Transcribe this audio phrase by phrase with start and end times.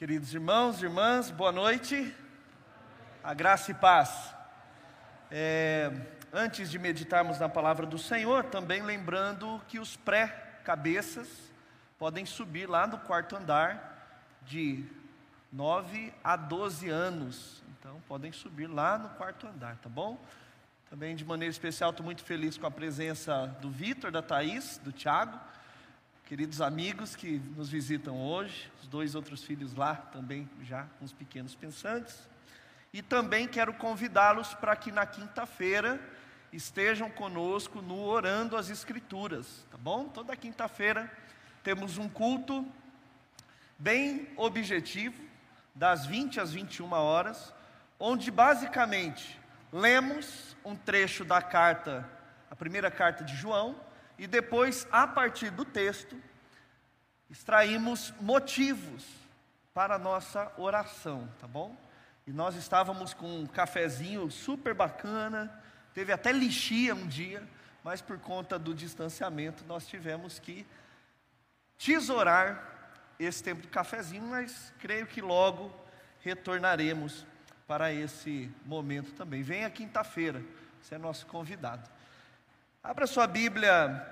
[0.00, 2.16] Queridos irmãos, irmãs, boa noite.
[3.22, 4.34] A graça e paz.
[5.30, 5.92] É,
[6.32, 11.28] antes de meditarmos na palavra do Senhor, também lembrando que os pré-cabeças
[11.98, 14.86] podem subir lá no quarto andar de
[15.52, 17.62] 9 a 12 anos.
[17.78, 20.18] Então, podem subir lá no quarto andar, tá bom?
[20.88, 24.92] Também de maneira especial, estou muito feliz com a presença do Vitor, da Thaís, do
[24.92, 25.38] Tiago
[26.30, 31.12] queridos amigos que nos visitam hoje, os dois outros filhos lá também já com os
[31.12, 32.20] pequenos pensantes.
[32.92, 36.00] E também quero convidá-los para que na quinta-feira
[36.52, 40.04] estejam conosco no Orando as Escrituras, tá bom?
[40.04, 41.12] Toda quinta-feira
[41.64, 42.64] temos um culto
[43.76, 45.20] bem objetivo,
[45.74, 47.52] das 20 às 21 horas,
[47.98, 49.36] onde basicamente
[49.72, 52.08] lemos um trecho da carta,
[52.48, 53.74] a primeira carta de João,
[54.20, 56.14] e depois, a partir do texto,
[57.30, 59.02] extraímos motivos
[59.72, 61.74] para a nossa oração, tá bom?
[62.26, 65.50] E nós estávamos com um cafezinho super bacana,
[65.94, 67.42] teve até lixia um dia,
[67.82, 70.66] mas por conta do distanciamento nós tivemos que
[71.78, 72.62] tesourar
[73.18, 75.74] esse tempo de cafezinho, mas creio que logo
[76.20, 77.24] retornaremos
[77.66, 79.42] para esse momento também.
[79.42, 80.42] Venha quinta-feira,
[80.78, 81.88] você é nosso convidado.
[82.82, 84.06] Abra sua Bíblia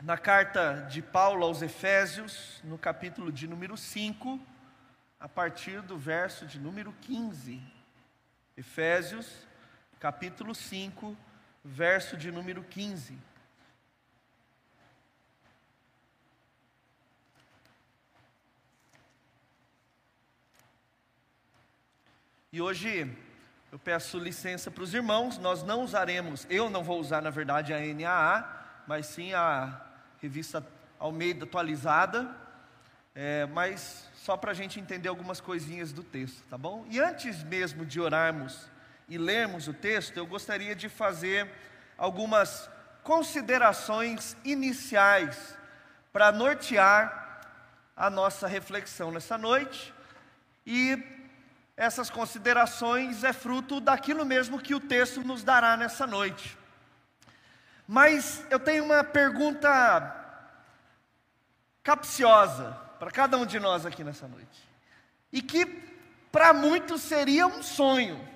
[0.00, 4.40] na carta de Paulo aos Efésios, no capítulo de número 5,
[5.18, 7.60] a partir do verso de número 15.
[8.56, 9.48] Efésios,
[9.98, 11.16] capítulo 5,
[11.64, 13.18] verso de número 15.
[22.52, 23.25] E hoje
[23.72, 27.74] eu peço licença para os irmãos, nós não usaremos, eu não vou usar na verdade
[27.74, 28.48] a NAA,
[28.86, 29.80] mas sim a
[30.20, 30.66] revista
[30.98, 32.34] Almeida atualizada,
[33.14, 36.86] é, mas só para a gente entender algumas coisinhas do texto, tá bom?
[36.90, 38.68] E antes mesmo de orarmos
[39.08, 41.50] e lermos o texto, eu gostaria de fazer
[41.98, 42.68] algumas
[43.02, 45.56] considerações iniciais
[46.12, 47.40] para nortear
[47.96, 49.94] a nossa reflexão nessa noite.
[50.66, 50.96] E
[51.76, 56.56] essas considerações é fruto daquilo mesmo que o texto nos dará nessa noite.
[57.86, 60.24] Mas eu tenho uma pergunta
[61.82, 64.66] capciosa para cada um de nós aqui nessa noite.
[65.30, 65.66] E que
[66.32, 68.26] para muitos seria um sonho.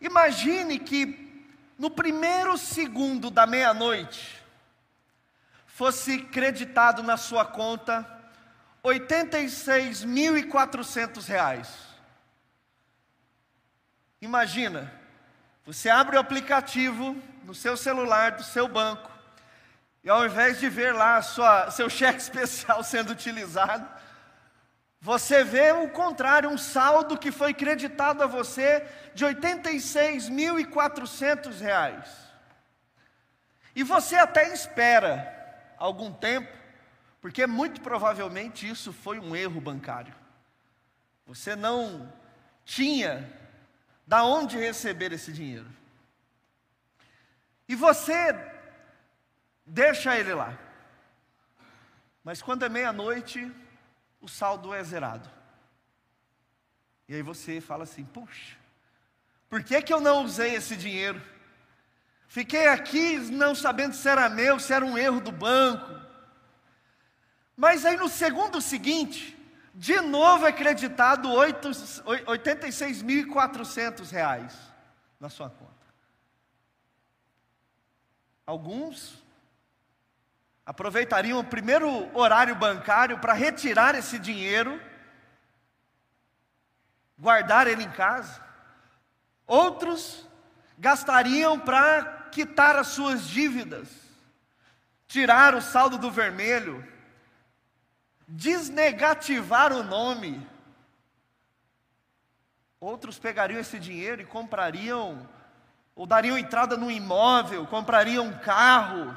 [0.00, 1.44] Imagine que
[1.76, 4.40] no primeiro segundo da meia-noite
[5.66, 8.06] fosse creditado na sua conta
[8.84, 11.91] 86.400 reais.
[14.22, 14.90] Imagina,
[15.66, 19.10] você abre o aplicativo no seu celular do seu banco,
[20.04, 23.84] e ao invés de ver lá sua, seu cheque especial sendo utilizado,
[25.00, 32.08] você vê o contrário, um saldo que foi creditado a você de 86.400 reais.
[33.74, 36.56] E você até espera algum tempo,
[37.20, 40.14] porque muito provavelmente isso foi um erro bancário.
[41.26, 42.08] Você não
[42.64, 43.41] tinha
[44.06, 45.70] da onde receber esse dinheiro.
[47.68, 48.34] E você
[49.64, 50.58] deixa ele lá.
[52.22, 53.50] Mas quando é meia-noite,
[54.20, 55.28] o saldo é zerado.
[57.08, 58.56] E aí você fala assim: puxa,
[59.48, 61.20] por que, que eu não usei esse dinheiro?
[62.28, 66.00] Fiquei aqui não sabendo se era meu, se era um erro do banco.
[67.54, 69.36] Mas aí no segundo seguinte,
[69.74, 74.52] de novo é creditado R$ 86.400
[75.18, 75.72] na sua conta.
[78.44, 79.22] Alguns
[80.66, 84.78] aproveitariam o primeiro horário bancário para retirar esse dinheiro,
[87.18, 88.42] guardar ele em casa.
[89.46, 90.28] Outros
[90.78, 93.88] gastariam para quitar as suas dívidas,
[95.06, 96.91] tirar o saldo do vermelho,
[98.32, 100.46] desnegativar o nome.
[102.80, 105.28] Outros pegariam esse dinheiro e comprariam
[105.94, 109.14] ou dariam entrada no imóvel, comprariam um carro,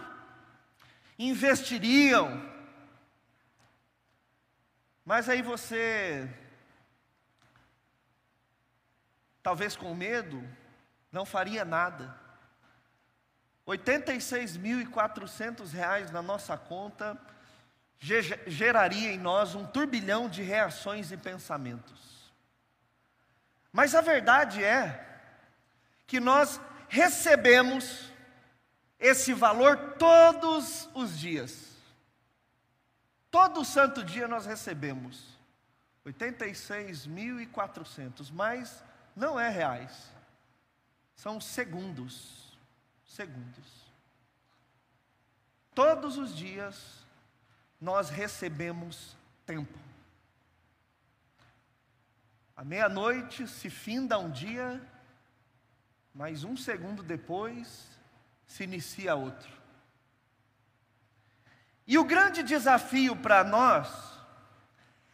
[1.18, 2.54] investiriam.
[5.06, 6.30] Mas aí você,
[9.42, 10.44] talvez com medo,
[11.10, 12.14] não faria nada.
[13.66, 17.18] 86.400 reais na nossa conta
[18.00, 22.32] geraria em nós um turbilhão de reações e pensamentos.
[23.72, 25.04] Mas a verdade é
[26.08, 28.12] que nós recebemos
[29.00, 31.74] esse valor todos os dias.
[33.30, 35.36] Todo santo dia nós recebemos
[36.06, 38.84] 86.400, mas
[39.16, 40.14] não é reais.
[41.16, 42.56] São segundos.
[43.06, 43.86] Segundos.
[45.74, 47.05] Todos os dias
[47.86, 49.16] nós recebemos
[49.46, 49.78] tempo.
[52.58, 54.82] À meia-noite se finda um dia,
[56.12, 57.88] mas um segundo depois
[58.48, 59.52] se inicia outro.
[61.86, 63.88] E o grande desafio para nós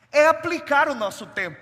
[0.09, 1.59] é aplicar o nosso tempo.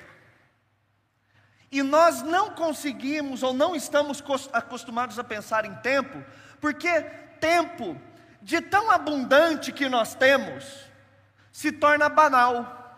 [1.72, 4.24] E nós não conseguimos ou não estamos
[4.54, 6.24] acostumados a pensar em tempo,
[6.62, 7.02] porque
[7.42, 8.00] tempo,
[8.44, 10.88] de tão abundante que nós temos,
[11.60, 12.96] se torna banal.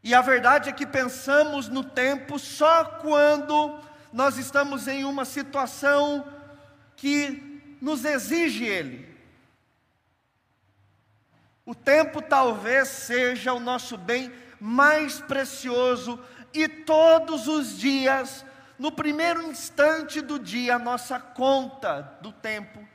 [0.00, 3.80] E a verdade é que pensamos no tempo só quando
[4.12, 6.24] nós estamos em uma situação
[6.94, 9.12] que nos exige ele.
[11.66, 16.20] O tempo talvez seja o nosso bem mais precioso
[16.54, 18.44] e todos os dias,
[18.78, 22.86] no primeiro instante do dia, a nossa conta do tempo,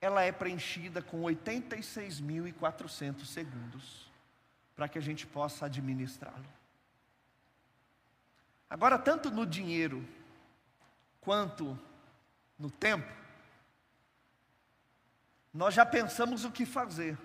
[0.00, 4.10] ela é preenchida com 86.400 segundos,
[4.74, 6.46] para que a gente possa administrá-lo.
[8.68, 10.06] Agora, tanto no dinheiro
[11.20, 11.78] quanto
[12.58, 13.12] no tempo,
[15.52, 17.18] nós já pensamos o que fazer.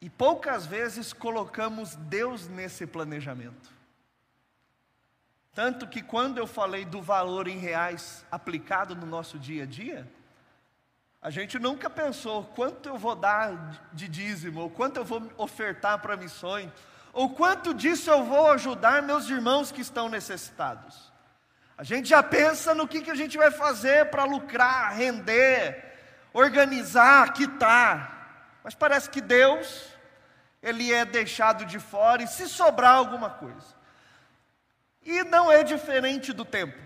[0.00, 3.74] E poucas vezes colocamos Deus nesse planejamento.
[5.52, 10.08] Tanto que quando eu falei do valor em reais aplicado no nosso dia a dia,
[11.20, 15.98] a gente nunca pensou quanto eu vou dar de dízimo, ou quanto eu vou ofertar
[15.98, 16.70] para missões,
[17.12, 21.12] ou quanto disso eu vou ajudar meus irmãos que estão necessitados.
[21.78, 25.94] A gente já pensa no que, que a gente vai fazer para lucrar, render,
[26.32, 28.58] organizar, quitar.
[28.62, 29.96] Mas parece que Deus
[30.62, 33.76] ele é deixado de fora e se sobrar alguma coisa.
[35.02, 36.85] E não é diferente do tempo.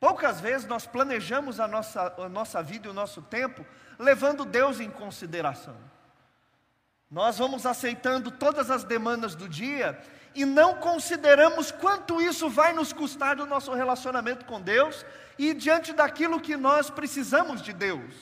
[0.00, 3.66] Poucas vezes nós planejamos a nossa, a nossa vida e o nosso tempo
[3.98, 5.76] levando Deus em consideração.
[7.10, 10.00] Nós vamos aceitando todas as demandas do dia
[10.34, 15.04] e não consideramos quanto isso vai nos custar no nosso relacionamento com Deus
[15.38, 18.14] e diante daquilo que nós precisamos de Deus.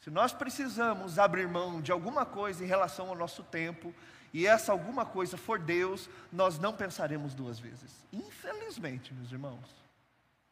[0.00, 3.94] Se nós precisamos abrir mão de alguma coisa em relação ao nosso tempo,
[4.32, 7.92] e essa alguma coisa for Deus, nós não pensaremos duas vezes.
[8.12, 9.81] Infelizmente, meus irmãos.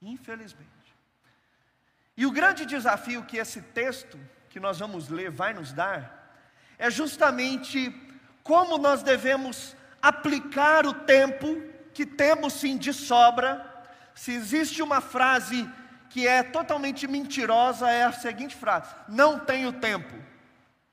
[0.02, 0.68] Infelizmente.
[2.16, 4.18] E o grande desafio que esse texto
[4.48, 6.18] que nós vamos ler vai nos dar
[6.78, 7.94] é justamente
[8.42, 11.62] como nós devemos aplicar o tempo
[11.92, 13.66] que temos sim de sobra.
[14.14, 15.68] Se existe uma frase
[16.08, 20.14] que é totalmente mentirosa é a seguinte frase: não tenho tempo.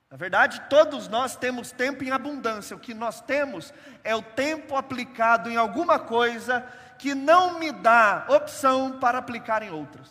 [0.09, 2.75] Na verdade, todos nós temos tempo em abundância.
[2.75, 3.73] O que nós temos
[4.03, 6.65] é o tempo aplicado em alguma coisa
[6.99, 10.09] que não me dá opção para aplicar em outras.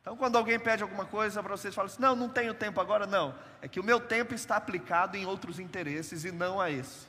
[0.00, 3.06] Então, quando alguém pede alguma coisa para vocês, fala assim: não, não tenho tempo agora,
[3.06, 3.34] não.
[3.62, 7.06] É que o meu tempo está aplicado em outros interesses e não a esse.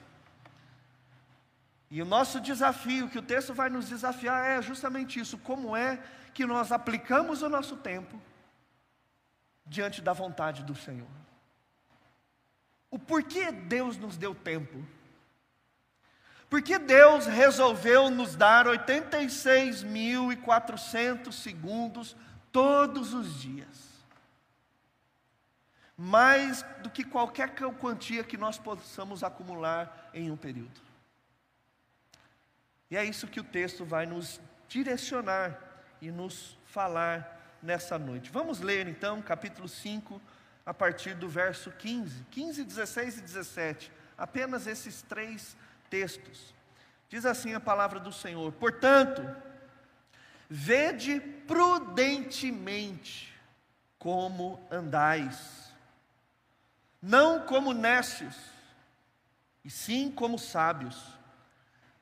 [1.91, 6.00] E o nosso desafio, que o texto vai nos desafiar, é justamente isso: como é
[6.33, 8.19] que nós aplicamos o nosso tempo
[9.65, 11.07] diante da vontade do Senhor.
[12.91, 14.86] O porquê Deus nos deu tempo?
[16.55, 22.15] Porque Deus resolveu nos dar 86.400 segundos
[22.50, 24.05] todos os dias.
[25.97, 30.79] Mais do que qualquer quantia que nós possamos acumular em um período.
[32.89, 35.59] E é isso que o texto vai nos direcionar
[36.01, 38.31] e nos falar nessa noite.
[38.31, 40.21] Vamos ler então capítulo 5,
[40.65, 45.57] a partir do verso 15, 15, 16 e 17, apenas esses três
[45.89, 46.54] textos.
[47.10, 49.24] Diz assim a palavra do Senhor: Portanto,
[50.50, 53.34] vede prudentemente
[53.98, 55.74] como andais,
[57.01, 58.36] não como nécios,
[59.63, 61.01] e sim como sábios,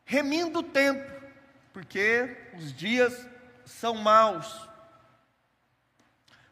[0.06, 1.24] remindo o tempo,
[1.72, 3.28] porque os dias
[3.66, 4.70] são maus.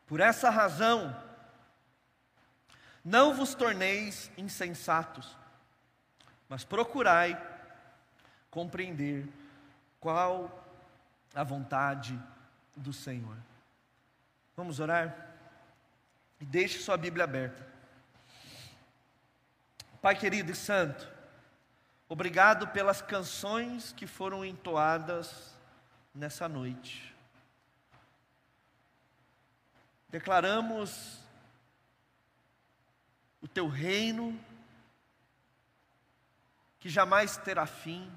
[0.07, 1.15] Por essa razão,
[3.03, 5.37] não vos torneis insensatos,
[6.51, 7.41] mas procurai
[8.49, 9.25] compreender
[10.01, 10.65] qual
[11.33, 12.21] a vontade
[12.75, 13.37] do Senhor.
[14.57, 15.15] Vamos orar?
[16.41, 17.65] E deixe sua Bíblia aberta.
[20.01, 21.07] Pai querido e santo,
[22.09, 25.57] obrigado pelas canções que foram entoadas
[26.13, 27.15] nessa noite.
[30.09, 31.17] Declaramos
[33.41, 34.37] o teu reino,
[36.81, 38.11] que jamais terá fim.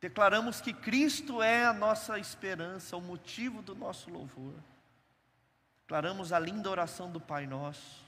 [0.00, 4.54] Declaramos que Cristo é a nossa esperança, o motivo do nosso louvor.
[5.82, 8.02] Declaramos a linda oração do Pai Nosso.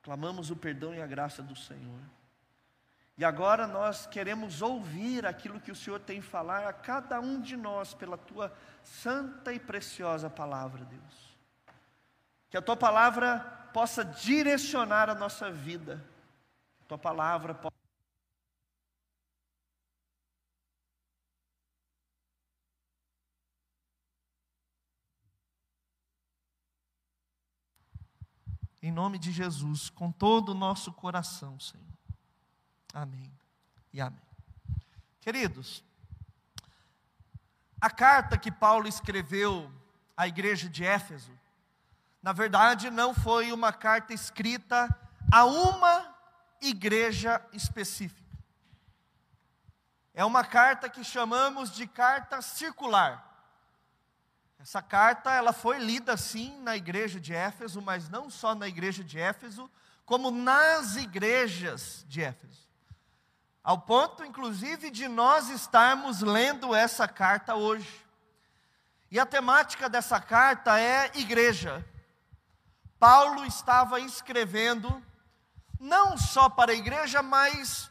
[0.00, 2.00] Clamamos o perdão e a graça do Senhor.
[3.18, 7.40] E agora nós queremos ouvir aquilo que o Senhor tem a falar a cada um
[7.40, 11.36] de nós pela tua santa e preciosa palavra, Deus.
[12.48, 13.40] Que a tua palavra
[13.72, 16.00] possa direcionar a nossa vida.
[16.86, 17.76] Tua palavra possa
[28.86, 31.84] em nome de Jesus, com todo o nosso coração, Senhor.
[32.94, 33.32] Amém
[33.92, 34.22] e amém.
[35.20, 35.82] Queridos,
[37.80, 39.68] a carta que Paulo escreveu
[40.16, 41.36] à igreja de Éfeso,
[42.22, 44.88] na verdade, não foi uma carta escrita
[45.32, 46.05] a uma
[46.60, 48.26] igreja específica.
[50.14, 53.22] É uma carta que chamamos de carta circular.
[54.58, 59.04] Essa carta ela foi lida sim na igreja de Éfeso, mas não só na igreja
[59.04, 59.70] de Éfeso,
[60.04, 62.66] como nas igrejas de Éfeso.
[63.62, 68.06] Ao ponto, inclusive, de nós estarmos lendo essa carta hoje.
[69.10, 71.84] E a temática dessa carta é igreja.
[72.98, 75.04] Paulo estava escrevendo
[75.78, 77.90] não só para a igreja, mas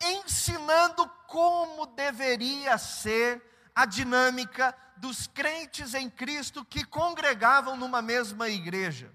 [0.00, 3.42] ensinando como deveria ser
[3.74, 9.12] a dinâmica dos crentes em Cristo que congregavam numa mesma igreja.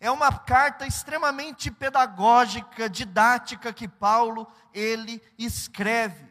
[0.00, 6.28] É uma carta extremamente pedagógica, didática que Paulo ele escreve.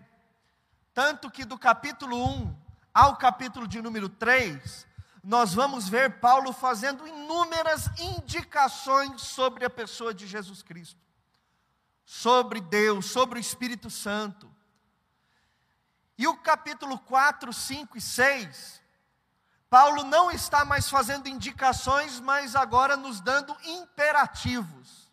[0.93, 2.61] Tanto que do capítulo 1
[2.93, 4.85] ao capítulo de número 3,
[5.23, 10.99] nós vamos ver Paulo fazendo inúmeras indicações sobre a pessoa de Jesus Cristo,
[12.03, 14.49] sobre Deus, sobre o Espírito Santo.
[16.17, 18.81] E o capítulo 4, 5 e 6,
[19.69, 25.09] Paulo não está mais fazendo indicações, mas agora nos dando imperativos.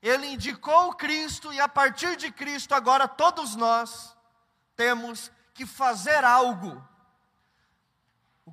[0.00, 4.16] Ele indicou Cristo e a partir de Cristo, agora todos nós
[4.74, 6.86] temos que fazer algo.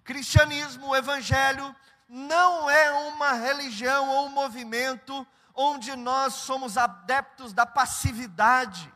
[0.06, 1.76] Cristianismo, o evangelho,
[2.08, 8.94] não é uma religião ou um movimento onde nós somos adeptos da passividade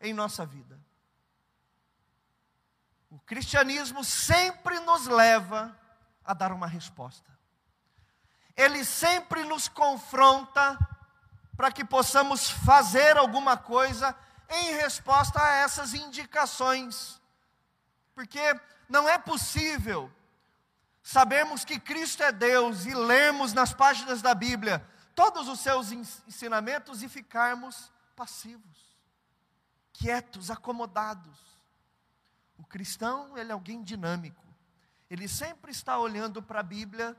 [0.00, 0.80] em nossa vida.
[3.10, 5.78] O cristianismo sempre nos leva
[6.24, 7.30] a dar uma resposta.
[8.56, 10.78] Ele sempre nos confronta
[11.56, 14.16] para que possamos fazer alguma coisa
[14.48, 17.20] em resposta a essas indicações.
[18.14, 18.40] Porque
[18.88, 20.10] não é possível
[21.08, 27.02] sabermos que Cristo é Deus e lermos nas páginas da Bíblia todos os seus ensinamentos
[27.02, 28.94] e ficarmos passivos,
[29.90, 31.38] quietos, acomodados.
[32.58, 34.44] O cristão, ele é alguém dinâmico.
[35.08, 37.16] Ele sempre está olhando para a Bíblia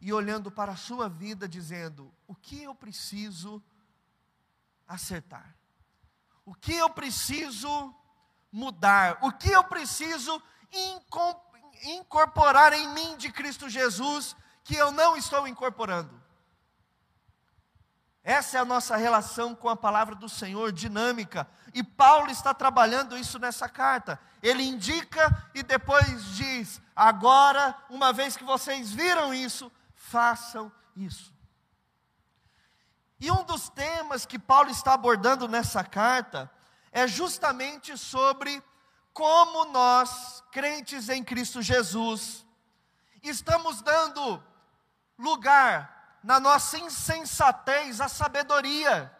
[0.00, 3.62] e olhando para a sua vida, dizendo: o que eu preciso
[4.84, 5.56] acertar?
[6.44, 7.94] O que eu preciso
[8.50, 9.16] mudar?
[9.22, 10.42] O que eu preciso
[11.82, 16.22] incorporar em mim de Cristo Jesus que eu não estou incorporando?
[18.24, 21.48] Essa é a nossa relação com a palavra do Senhor, dinâmica.
[21.74, 24.20] E Paulo está trabalhando isso nessa carta.
[24.40, 31.32] Ele indica e depois diz: agora, uma vez que vocês viram isso, façam isso.
[33.18, 36.50] E um dos temas que Paulo está abordando nessa carta
[36.92, 38.62] é justamente sobre
[39.12, 42.46] como nós, crentes em Cristo Jesus,
[43.22, 44.42] estamos dando
[45.18, 49.14] lugar na nossa insensatez a sabedoria.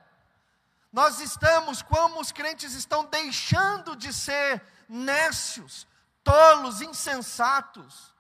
[0.93, 5.87] Nós estamos, como os crentes estão deixando de ser nécios,
[6.23, 8.15] tolos, insensatos,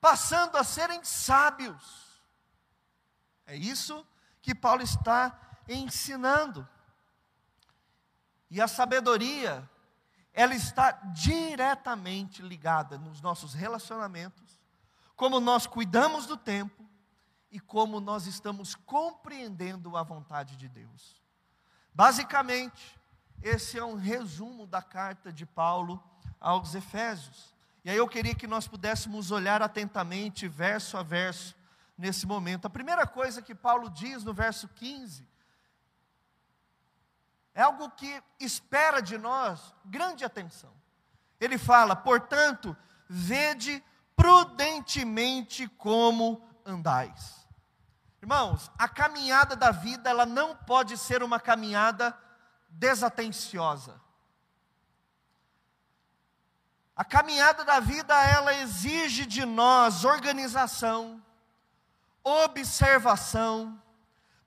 [0.00, 2.22] passando a serem sábios.
[3.46, 4.06] É isso
[4.40, 5.38] que Paulo está
[5.68, 6.66] ensinando.
[8.50, 9.68] E a sabedoria,
[10.34, 14.58] ela está diretamente ligada nos nossos relacionamentos,
[15.14, 16.84] como nós cuidamos do tempo,
[17.52, 21.22] e como nós estamos compreendendo a vontade de Deus.
[21.94, 22.98] Basicamente,
[23.40, 26.02] esse é um resumo da carta de Paulo
[26.40, 27.54] aos Efésios.
[27.84, 31.54] E aí eu queria que nós pudéssemos olhar atentamente, verso a verso,
[31.96, 32.66] nesse momento.
[32.66, 35.24] A primeira coisa que Paulo diz no verso 15
[37.54, 40.72] é algo que espera de nós grande atenção.
[41.40, 42.76] Ele fala, portanto,
[43.08, 43.82] vede
[44.16, 47.46] prudentemente como andais.
[48.20, 52.16] Irmãos, a caminhada da vida, ela não pode ser uma caminhada
[52.70, 54.00] desatenciosa.
[56.96, 61.22] A caminhada da vida, ela exige de nós organização,
[62.22, 63.80] observação,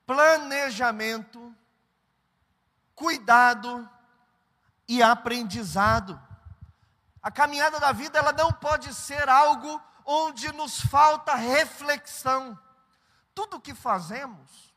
[0.05, 1.46] planejamento,
[2.97, 3.87] cuidado
[4.87, 6.19] e aprendizado.
[7.21, 12.59] A caminhada da vida, ela não pode ser algo onde nos falta reflexão.
[13.35, 14.73] Tudo o que fazemos,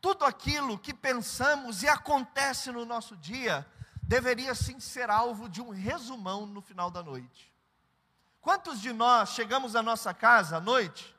[0.00, 3.70] tudo aquilo que pensamos e acontece no nosso dia,
[4.02, 7.52] deveria sim ser alvo de um resumão no final da noite.
[8.40, 11.14] Quantos de nós chegamos à nossa casa à noite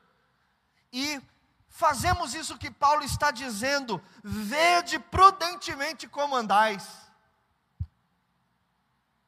[0.92, 1.22] e
[1.70, 6.86] fazemos isso que Paulo está dizendo: vede prudentemente como andais.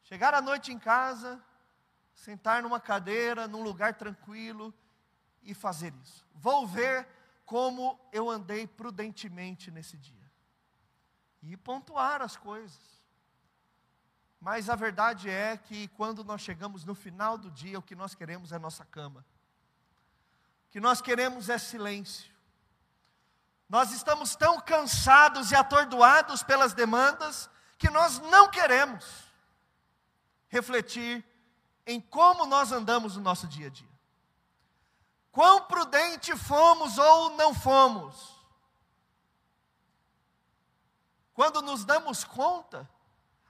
[0.03, 1.43] Chegar à noite em casa,
[2.15, 4.75] sentar numa cadeira, num lugar tranquilo
[5.43, 6.27] e fazer isso.
[6.35, 7.09] Vou ver
[7.47, 10.31] como eu andei prudentemente nesse dia.
[11.43, 13.03] E pontuar as coisas.
[14.41, 18.15] Mas a verdade é que quando nós chegamos no final do dia, o que nós
[18.15, 19.25] queremos é nossa cama.
[20.67, 22.32] O que nós queremos é silêncio.
[23.69, 29.05] Nós estamos tão cansados e atordoados pelas demandas que nós não queremos
[30.49, 31.25] refletir
[31.87, 33.89] em como nós andamos no nosso dia a dia.
[35.31, 38.39] Quão prudente fomos ou não fomos.
[41.33, 42.89] Quando nos damos conta,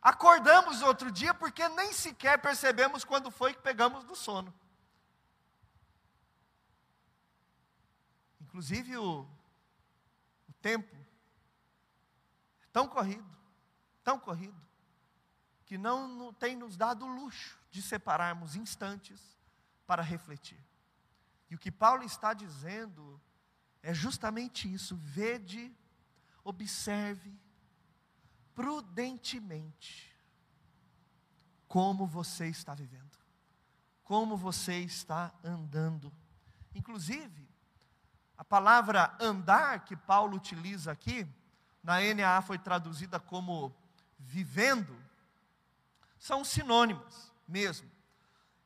[0.02, 4.52] Acordamos outro dia porque nem sequer percebemos quando foi que pegamos do sono.
[8.40, 9.24] Inclusive o,
[10.62, 10.96] tempo
[12.72, 13.28] tão corrido,
[14.02, 14.60] tão corrido,
[15.66, 19.20] que não tem nos dado o luxo de separarmos instantes
[19.86, 20.58] para refletir.
[21.50, 23.20] E o que Paulo está dizendo
[23.82, 25.74] é justamente isso: vede,
[26.42, 27.38] observe,
[28.54, 30.10] prudentemente
[31.68, 33.18] como você está vivendo,
[34.02, 36.12] como você está andando.
[36.74, 37.48] Inclusive,
[38.42, 41.24] a palavra andar que Paulo utiliza aqui,
[41.80, 43.72] na NAA foi traduzida como
[44.18, 45.00] vivendo,
[46.18, 47.88] são sinônimas mesmo.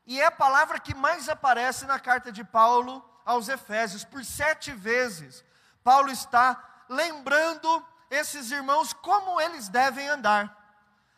[0.07, 4.03] E é a palavra que mais aparece na carta de Paulo aos Efésios.
[4.03, 5.45] Por sete vezes,
[5.85, 6.59] Paulo está
[6.89, 10.57] lembrando esses irmãos como eles devem andar.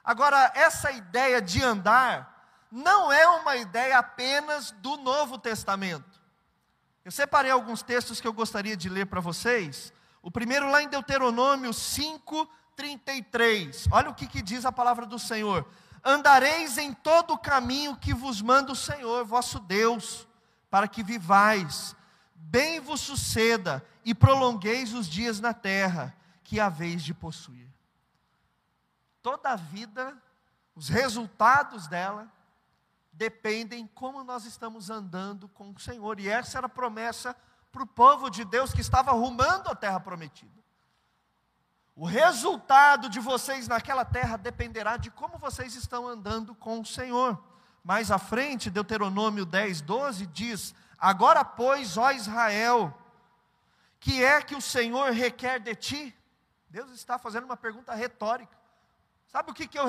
[0.03, 6.18] Agora, essa ideia de andar não é uma ideia apenas do Novo Testamento.
[7.09, 9.95] Eu separei alguns textos que eu gostaria de ler para vocês.
[10.21, 13.89] O primeiro lá em Deuteronômio 5, 33.
[13.91, 15.67] Olha o que, que diz a palavra do Senhor.
[16.05, 20.29] Andareis em todo o caminho que vos manda o Senhor, vosso Deus,
[20.69, 21.97] para que vivais,
[22.35, 27.71] bem vos suceda e prolongueis os dias na terra que a vez de possuir.
[29.23, 30.15] Toda a vida,
[30.77, 32.31] os resultados dela,
[33.19, 36.21] dependem como nós estamos andando com o Senhor.
[36.21, 37.35] E essa era a promessa
[37.73, 40.57] para o povo de Deus que estava rumando a terra prometida.
[41.97, 47.37] O resultado de vocês naquela terra dependerá de como vocês estão andando com o Senhor.
[47.83, 52.97] Mais à frente, Deuteronômio 10, 12 diz: Agora, pois, ó Israel,
[53.99, 56.17] que é que o Senhor requer de ti?
[56.71, 58.57] Deus está fazendo uma pergunta retórica.
[59.27, 59.87] Sabe o que, que eu,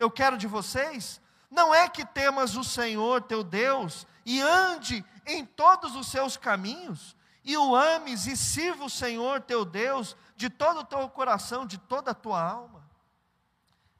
[0.00, 1.20] eu quero de vocês?
[1.52, 7.14] Não é que temas o Senhor teu Deus e ande em todos os seus caminhos,
[7.44, 11.76] e o ames e sirva o Senhor teu Deus de todo o teu coração, de
[11.76, 12.88] toda a tua alma.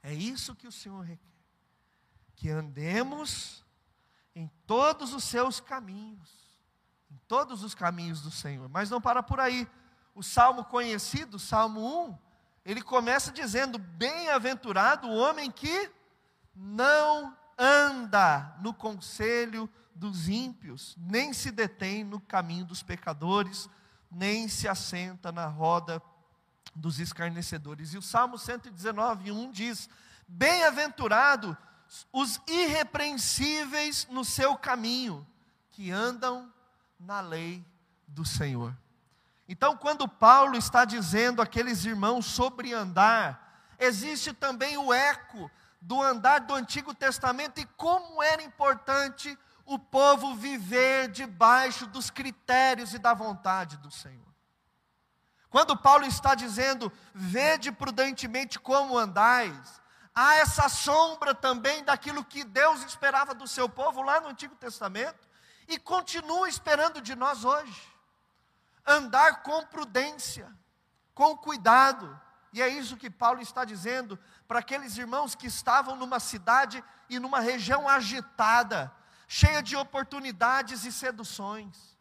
[0.03, 1.21] É isso que o Senhor requer.
[2.37, 3.63] Que andemos
[4.35, 6.31] em todos os seus caminhos,
[7.11, 8.67] em todos os caminhos do Senhor.
[8.71, 9.69] Mas não para por aí
[10.15, 12.19] o salmo conhecido, Salmo 1,
[12.65, 15.91] ele começa dizendo: Bem-aventurado o homem que
[16.55, 23.69] não anda no conselho dos ímpios, nem se detém no caminho dos pecadores,
[24.11, 26.03] nem se assenta na roda
[26.75, 27.95] dos escarnecedores.
[27.95, 29.89] E o Salmo 119, 1 diz:
[30.27, 31.57] Bem-aventurado
[32.13, 35.27] os irrepreensíveis no seu caminho,
[35.71, 36.53] que andam
[36.99, 37.65] na lei
[38.07, 38.77] do Senhor.
[39.49, 45.51] Então, quando Paulo está dizendo àqueles irmãos sobre andar, existe também o eco
[45.83, 52.95] do andar do Antigo Testamento e como era importante o povo viver debaixo dos critérios
[52.95, 54.33] e da vontade do Senhor.
[55.51, 59.81] Quando Paulo está dizendo, vede prudentemente como andais,
[60.15, 65.29] há essa sombra também daquilo que Deus esperava do seu povo lá no Antigo Testamento
[65.69, 67.93] e continua esperando de nós hoje
[68.87, 70.51] andar com prudência,
[71.13, 72.19] com cuidado.
[72.53, 74.19] E é isso que Paulo está dizendo
[74.53, 78.95] para aqueles irmãos que estavam numa cidade e numa região agitada,
[79.27, 81.97] cheia de oportunidades e seduções.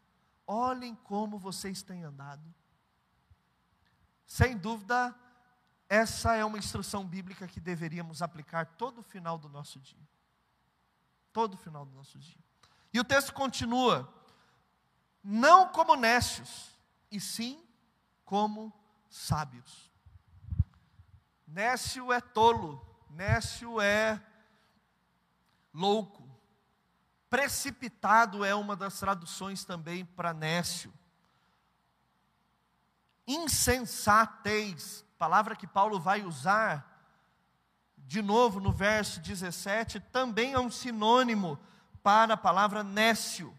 [0.46, 2.44] Olhem como vocês têm andado.
[4.28, 5.16] Sem dúvida,
[5.88, 10.06] essa é uma instrução bíblica que deveríamos aplicar todo o final do nosso dia.
[11.32, 12.44] Todo o final do nosso dia.
[12.94, 14.14] E o texto continua:
[15.24, 16.78] não como nécios,
[17.10, 17.66] e sim
[18.26, 18.74] como
[19.10, 19.90] sábios.
[21.52, 24.22] Nécio é tolo, nécio é
[25.74, 26.26] louco.
[27.30, 30.94] Precipitado é uma das traduções também para nécio.
[33.28, 36.88] Insensatez, palavra que Paulo vai usar
[37.98, 41.60] de novo no verso 17, também é um sinônimo
[42.02, 43.54] para a palavra nécio.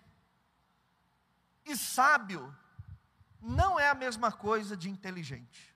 [1.66, 2.56] E sábio
[3.38, 5.71] não é a mesma coisa de inteligente.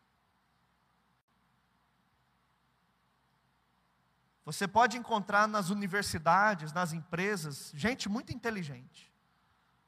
[4.46, 9.12] Você pode encontrar nas universidades, nas empresas, gente muito inteligente,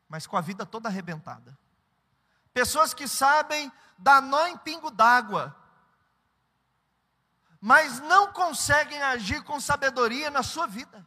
[0.09, 1.57] mas com a vida toda arrebentada.
[2.53, 5.57] Pessoas que sabem dar nó em pingo d'água,
[7.61, 11.07] mas não conseguem agir com sabedoria na sua vida.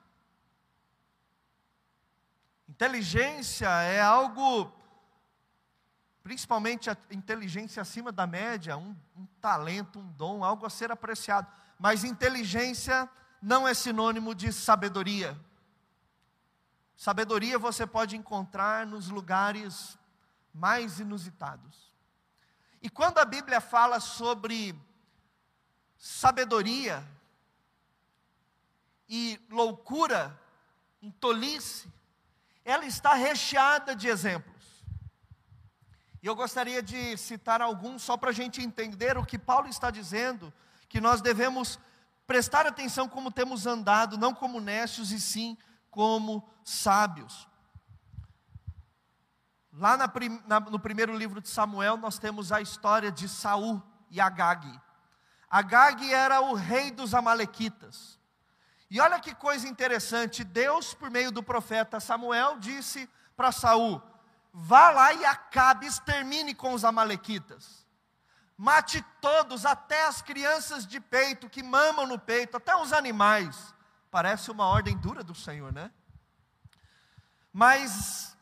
[2.69, 4.71] Inteligência é algo,
[6.23, 11.51] principalmente a inteligência acima da média, um, um talento, um dom, algo a ser apreciado.
[11.77, 13.09] Mas inteligência
[13.41, 15.39] não é sinônimo de sabedoria.
[16.95, 19.97] Sabedoria você pode encontrar nos lugares
[20.53, 21.91] mais inusitados.
[22.81, 24.75] E quando a Bíblia fala sobre
[25.97, 27.03] sabedoria
[29.09, 30.39] e loucura,
[31.01, 31.91] em tolice,
[32.63, 34.85] ela está recheada de exemplos.
[36.21, 39.89] E eu gostaria de citar alguns só para a gente entender o que Paulo está
[39.89, 40.53] dizendo,
[40.87, 41.79] que nós devemos
[42.31, 45.57] prestar atenção como temos andado, não como necios, e sim
[45.89, 47.45] como sábios.
[49.73, 50.09] Lá na,
[50.47, 54.65] na, no primeiro livro de Samuel, nós temos a história de Saul e Agag.
[55.49, 58.17] Agag era o rei dos Amalequitas.
[58.89, 64.01] E olha que coisa interessante, Deus, por meio do profeta Samuel, disse para Saul:
[64.53, 67.81] vá lá e acabe, extermine com os Amalequitas
[68.61, 73.73] mate todos, até as crianças de peito que mamam no peito, até os animais.
[74.11, 75.89] Parece uma ordem dura do Senhor, né?
[77.51, 78.37] Mas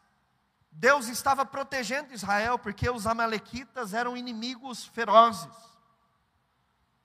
[0.70, 5.56] Deus estava protegendo Israel porque os amalequitas eram inimigos ferozes.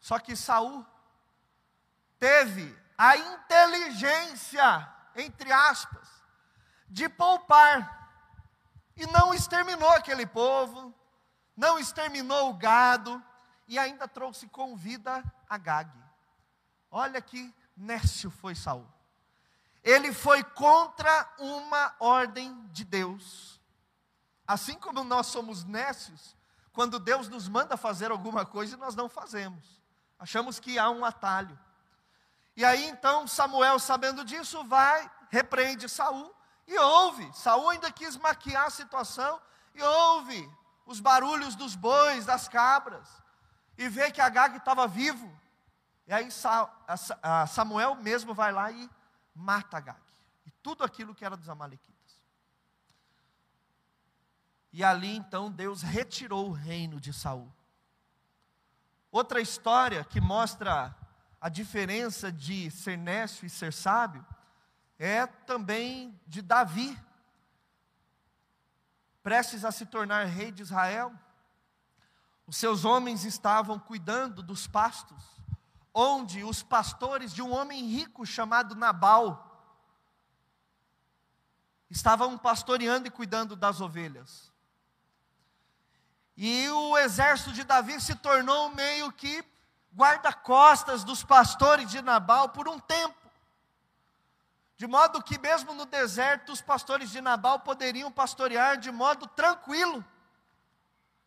[0.01, 0.85] Só que Saul
[2.19, 6.09] teve a inteligência, entre aspas,
[6.89, 8.11] de poupar
[8.97, 10.93] e não exterminou aquele povo,
[11.57, 13.23] não exterminou o gado
[13.67, 15.91] e ainda trouxe com vida a Gag.
[16.91, 18.87] Olha que nécio foi Saul.
[19.83, 23.61] Ele foi contra uma ordem de Deus.
[24.47, 26.37] Assim como nós somos nécios,
[26.73, 29.81] quando Deus nos manda fazer alguma coisa, nós não fazemos.
[30.19, 31.59] Achamos que há um atalho.
[32.57, 36.35] E aí então Samuel, sabendo disso, vai, repreende Saul
[36.67, 37.31] e ouve.
[37.33, 39.41] Saul ainda quis maquiar a situação
[39.75, 40.51] e ouve
[40.87, 43.09] os barulhos dos bois, das cabras,
[43.77, 45.31] e vê que Agag estava vivo.
[46.07, 46.29] E aí
[47.49, 48.91] Samuel mesmo vai lá e
[49.35, 50.01] mata Agag.
[50.47, 51.95] E tudo aquilo que era dos amalequitas.
[54.73, 57.51] E ali então Deus retirou o reino de Saul.
[59.11, 60.95] Outra história que mostra
[61.41, 64.27] a diferença de ser nécio e ser sábio
[64.99, 66.99] é também de Davi
[69.25, 71.11] prestes a se tornar rei de Israel,
[72.47, 75.25] os seus homens estavam cuidando dos pastos,
[75.95, 79.51] onde os pastores de um homem rico chamado Nabal
[81.89, 84.53] estavam pastoreando e cuidando das ovelhas.
[86.37, 89.43] E o exército de Davi se tornou meio que
[89.95, 93.24] guarda-costas dos pastores de Nabal por um tempo.
[94.77, 100.05] De modo que, mesmo no deserto, os pastores de Nabal poderiam pastorear de modo tranquilo,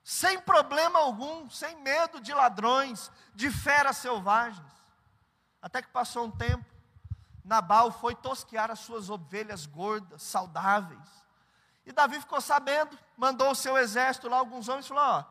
[0.04, 4.72] sem problema algum, sem medo de ladrões, de feras selvagens.
[5.62, 6.66] Até que passou um tempo,
[7.44, 11.26] Nabal foi tosquear as suas ovelhas gordas, saudáveis.
[11.86, 15.24] E Davi ficou sabendo, mandou o seu exército lá, alguns homens, falou: Ó,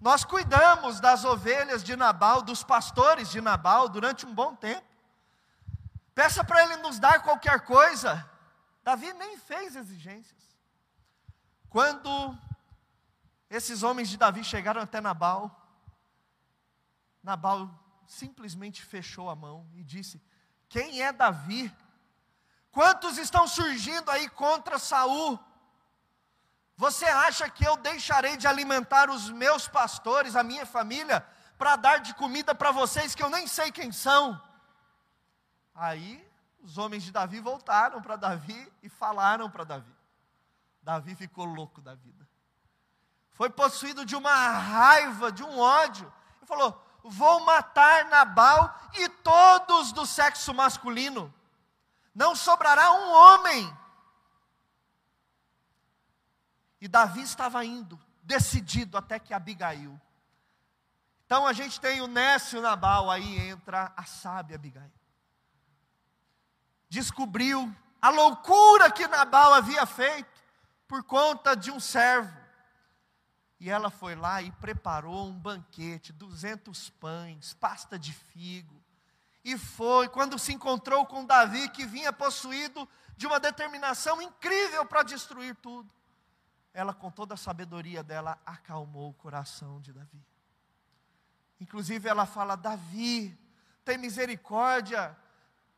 [0.00, 4.91] nós cuidamos das ovelhas de Nabal, dos pastores de Nabal, durante um bom tempo.
[6.14, 8.28] Peça para ele nos dar qualquer coisa.
[8.82, 10.42] Davi nem fez exigências.
[11.68, 12.38] Quando
[13.48, 15.50] esses homens de Davi chegaram até Nabal.
[17.22, 17.70] Nabal
[18.06, 20.22] simplesmente fechou a mão e disse:
[20.68, 21.70] Quem é Davi?
[22.70, 25.38] Quantos estão surgindo aí contra Saul?
[26.76, 31.20] Você acha que eu deixarei de alimentar os meus pastores, a minha família,
[31.58, 34.40] para dar de comida para vocês que eu nem sei quem são?
[35.74, 36.24] Aí
[36.62, 39.94] os homens de Davi voltaram para Davi e falaram para Davi.
[40.82, 42.28] Davi ficou louco da vida.
[43.32, 46.12] Foi possuído de uma raiva, de um ódio.
[46.42, 51.32] E falou: Vou matar Nabal e todos do sexo masculino.
[52.14, 53.78] Não sobrará um homem.
[56.80, 60.00] E Davi estava indo, decidido até que Abigail.
[61.24, 65.01] Então a gente tem o Nécio Nabal, aí entra a sábia Abigail.
[66.92, 70.28] Descobriu a loucura que Nabal havia feito
[70.86, 72.30] por conta de um servo.
[73.58, 78.78] E ela foi lá e preparou um banquete, 200 pães, pasta de figo,
[79.42, 85.02] e foi, quando se encontrou com Davi, que vinha possuído de uma determinação incrível para
[85.02, 85.90] destruir tudo,
[86.74, 90.22] ela, com toda a sabedoria dela, acalmou o coração de Davi.
[91.58, 93.34] Inclusive, ela fala: Davi,
[93.82, 95.16] tem misericórdia.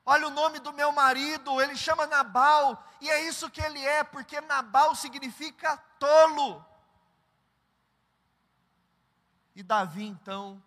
[0.07, 4.05] Olha o nome do meu marido, ele chama Nabal, e é isso que ele é,
[4.05, 6.65] porque Nabal significa tolo.
[9.55, 10.63] E Davi, então,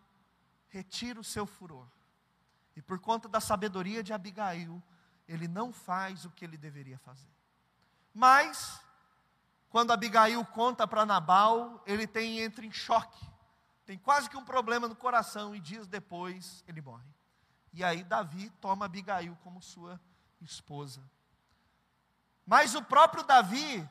[0.69, 1.87] retira o seu furor
[2.77, 4.83] e por conta da sabedoria de Abigail,
[5.27, 7.27] ele não faz o que ele deveria fazer.
[8.13, 8.79] Mas,
[9.67, 13.25] quando Abigail conta para Nabal, ele tem entra em choque.
[13.83, 17.16] Tem quase que um problema no coração e dias depois ele morre.
[17.77, 20.01] E aí Davi toma Abigail como sua
[20.41, 20.99] esposa.
[22.43, 23.87] Mas o próprio Davi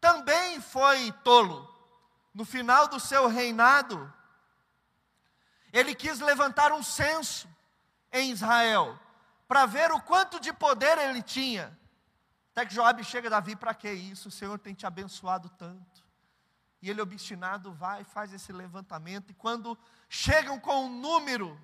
[0.00, 1.72] também foi tolo.
[2.34, 4.12] No final do seu reinado,
[5.72, 7.48] ele quis levantar um censo
[8.10, 8.98] em Israel,
[9.46, 11.78] para ver o quanto de poder ele tinha.
[12.50, 14.26] Até que Joabe chega, Davi, para que isso?
[14.26, 16.04] O Senhor tem te abençoado tanto.
[16.82, 19.30] E ele, obstinado, vai faz esse levantamento.
[19.30, 21.56] E quando chegam com um número,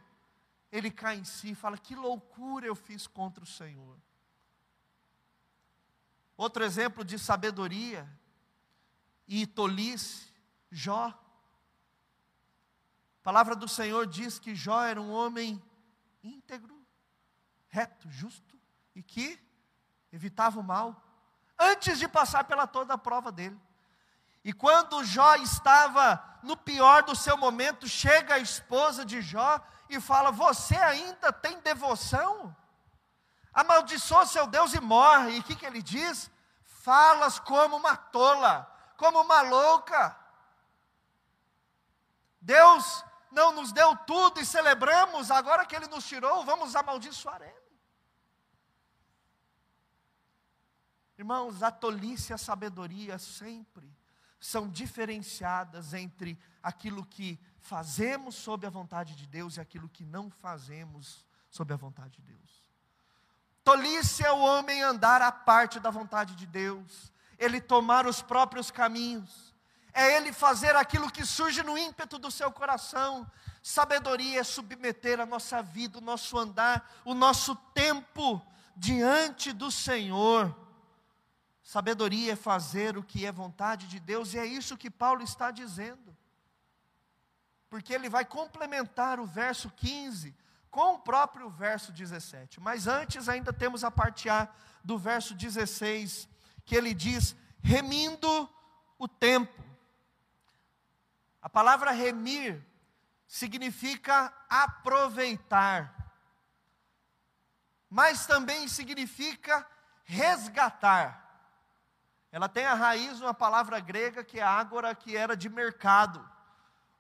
[0.71, 3.99] ele cai em si e fala: Que loucura eu fiz contra o Senhor.
[6.37, 8.09] Outro exemplo de sabedoria
[9.27, 10.33] e tolice,
[10.71, 11.09] Jó.
[11.09, 11.19] A
[13.23, 15.63] palavra do Senhor diz que Jó era um homem
[16.23, 16.79] íntegro,
[17.69, 18.59] reto, justo
[18.95, 19.39] e que
[20.13, 21.05] evitava o mal
[21.59, 23.59] antes de passar pela toda a prova dele.
[24.43, 29.63] E quando Jó estava no pior do seu momento, chega a esposa de Jó
[29.97, 32.55] e fala: Você ainda tem devoção?
[33.53, 35.37] Amaldiçoa seu Deus e morre.
[35.37, 36.31] E o que, que ele diz?
[36.65, 40.17] Falas como uma tola, como uma louca.
[42.41, 47.61] Deus não nos deu tudo e celebramos, agora que Ele nos tirou, vamos amaldiçoar Ele.
[51.19, 53.95] Irmãos, a tolice e a sabedoria sempre
[54.41, 60.31] são diferenciadas entre aquilo que fazemos sob a vontade de Deus e aquilo que não
[60.31, 62.71] fazemos sob a vontade de Deus.
[63.63, 68.71] Tolice é o homem andar à parte da vontade de Deus, ele tomar os próprios
[68.71, 69.51] caminhos
[69.93, 73.31] é Ele fazer aquilo que surge no ímpeto do seu coração.
[73.63, 78.41] Sabedoria é submeter a nossa vida, o nosso andar, o nosso tempo
[78.77, 80.55] diante do Senhor.
[81.63, 85.51] Sabedoria é fazer o que é vontade de Deus, e é isso que Paulo está
[85.51, 86.10] dizendo.
[87.71, 90.37] Porque ele vai complementar o verso 15
[90.71, 92.61] com o próprio verso 17.
[92.61, 94.49] Mas antes, ainda temos a parte A
[94.85, 96.29] do verso 16,
[96.67, 98.51] que ele diz: remindo
[98.99, 99.65] o tempo.
[101.41, 102.63] A palavra remir
[103.27, 106.13] significa aproveitar,
[107.89, 109.67] mas também significa
[110.05, 111.19] resgatar.
[112.33, 116.29] Ela tem a raiz uma palavra grega que é ágora, que era de mercado,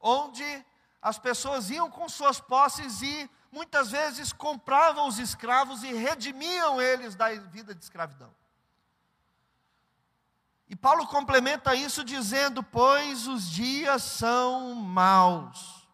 [0.00, 0.44] onde
[1.02, 7.14] as pessoas iam com suas posses e muitas vezes compravam os escravos e redimiam eles
[7.14, 8.32] da vida de escravidão.
[10.68, 15.88] E Paulo complementa isso dizendo: Pois os dias são maus.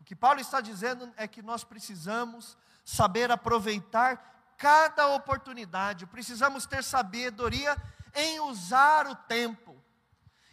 [0.00, 6.82] O que Paulo está dizendo é que nós precisamos saber aproveitar cada oportunidade, precisamos ter
[6.82, 7.76] sabedoria
[8.14, 9.77] em usar o tempo.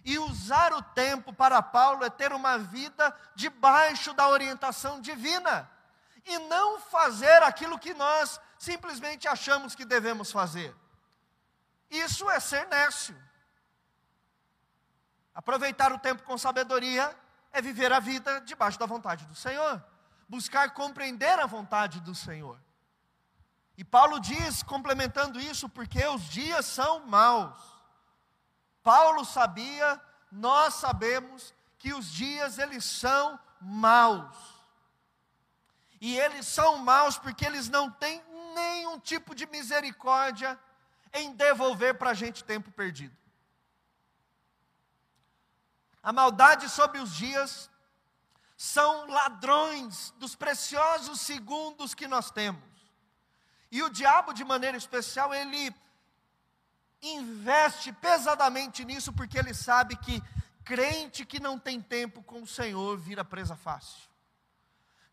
[0.05, 5.69] E usar o tempo para Paulo é ter uma vida debaixo da orientação divina
[6.23, 10.75] e não fazer aquilo que nós simplesmente achamos que devemos fazer.
[11.89, 13.19] Isso é ser nécio.
[15.33, 17.15] Aproveitar o tempo com sabedoria
[17.51, 19.83] é viver a vida debaixo da vontade do Senhor,
[20.29, 22.59] buscar compreender a vontade do Senhor.
[23.77, 27.74] E Paulo diz, complementando isso, porque os dias são maus.
[28.85, 29.99] Paulo sabia,
[30.31, 34.37] nós sabemos que os dias eles são maus.
[35.99, 40.59] E eles são maus porque eles não têm nenhum tipo de misericórdia
[41.11, 43.17] em devolver para a gente tempo perdido.
[46.03, 47.71] A maldade sobre os dias
[48.55, 52.61] são ladrões dos preciosos segundos que nós temos.
[53.71, 55.73] E o diabo, de maneira especial, ele
[57.13, 60.21] investe pesadamente nisso, porque ele sabe que
[60.63, 64.09] crente que não tem tempo com o Senhor vira presa fácil.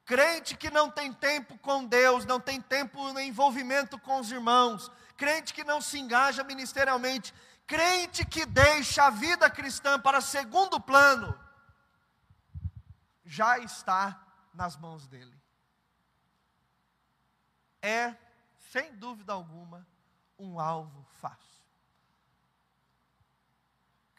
[0.05, 4.91] Crente que não tem tempo com Deus, não tem tempo no envolvimento com os irmãos,
[5.17, 7.33] crente que não se engaja ministerialmente,
[7.67, 11.39] crente que deixa a vida cristã para segundo plano,
[13.25, 14.21] já está
[14.53, 15.41] nas mãos dele.
[17.81, 18.15] É,
[18.71, 19.87] sem dúvida alguma,
[20.39, 21.52] um alvo fácil.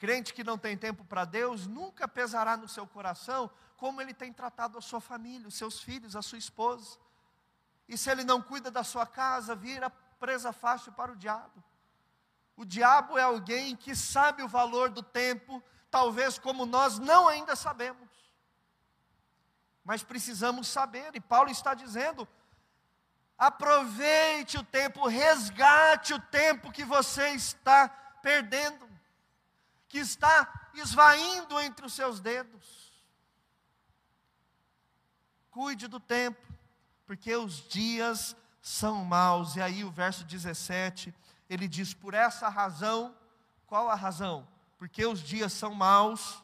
[0.04, 4.34] Crente que não tem tempo para Deus nunca pesará no seu coração como ele tem
[4.34, 7.00] tratado a sua família, os seus filhos, a sua esposa.
[7.88, 9.90] E se ele não cuida da sua casa, vira
[10.20, 11.64] presa fácil para o diabo.
[12.58, 17.56] O diabo é alguém que sabe o valor do tempo, talvez como nós não ainda
[17.56, 18.10] sabemos.
[19.86, 22.28] Mas precisamos saber, e Paulo está dizendo:
[23.38, 27.88] aproveite o tempo, resgate o tempo que você está
[28.22, 28.93] perdendo,
[29.94, 32.92] que está esvaindo entre os seus dedos.
[35.52, 36.42] Cuide do tempo,
[37.06, 39.56] porque os dias são maus.
[39.56, 41.14] E aí o verso 17,
[41.48, 43.16] ele diz: Por essa razão,
[43.68, 44.48] qual a razão?
[44.80, 46.44] Porque os dias são maus,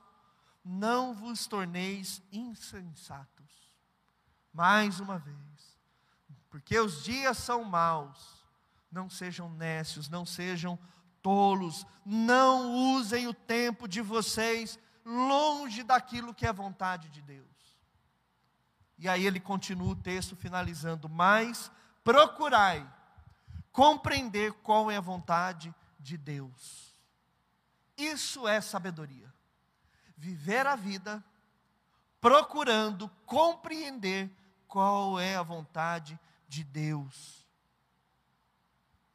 [0.64, 3.74] não vos torneis insensatos.
[4.54, 5.80] Mais uma vez,
[6.52, 8.46] porque os dias são maus,
[8.92, 10.78] não sejam nécios, não sejam
[11.22, 17.48] tolos, não usem o tempo de vocês longe daquilo que é vontade de Deus.
[18.98, 21.72] E aí ele continua o texto finalizando: Mas
[22.04, 22.86] procurai
[23.72, 26.94] compreender qual é a vontade de Deus.
[27.98, 29.34] Isso é sabedoria.
[30.18, 31.24] Viver a vida
[32.20, 34.30] procurando compreender
[34.68, 37.48] qual é a vontade de Deus.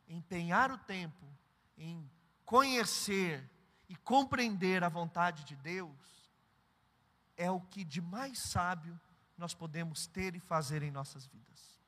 [0.08, 1.33] Empenhar o tempo
[1.76, 2.10] em
[2.44, 3.50] conhecer
[3.88, 6.30] e compreender a vontade de Deus
[7.36, 8.98] é o que de mais sábio
[9.36, 11.80] nós podemos ter e fazer em nossas vidas.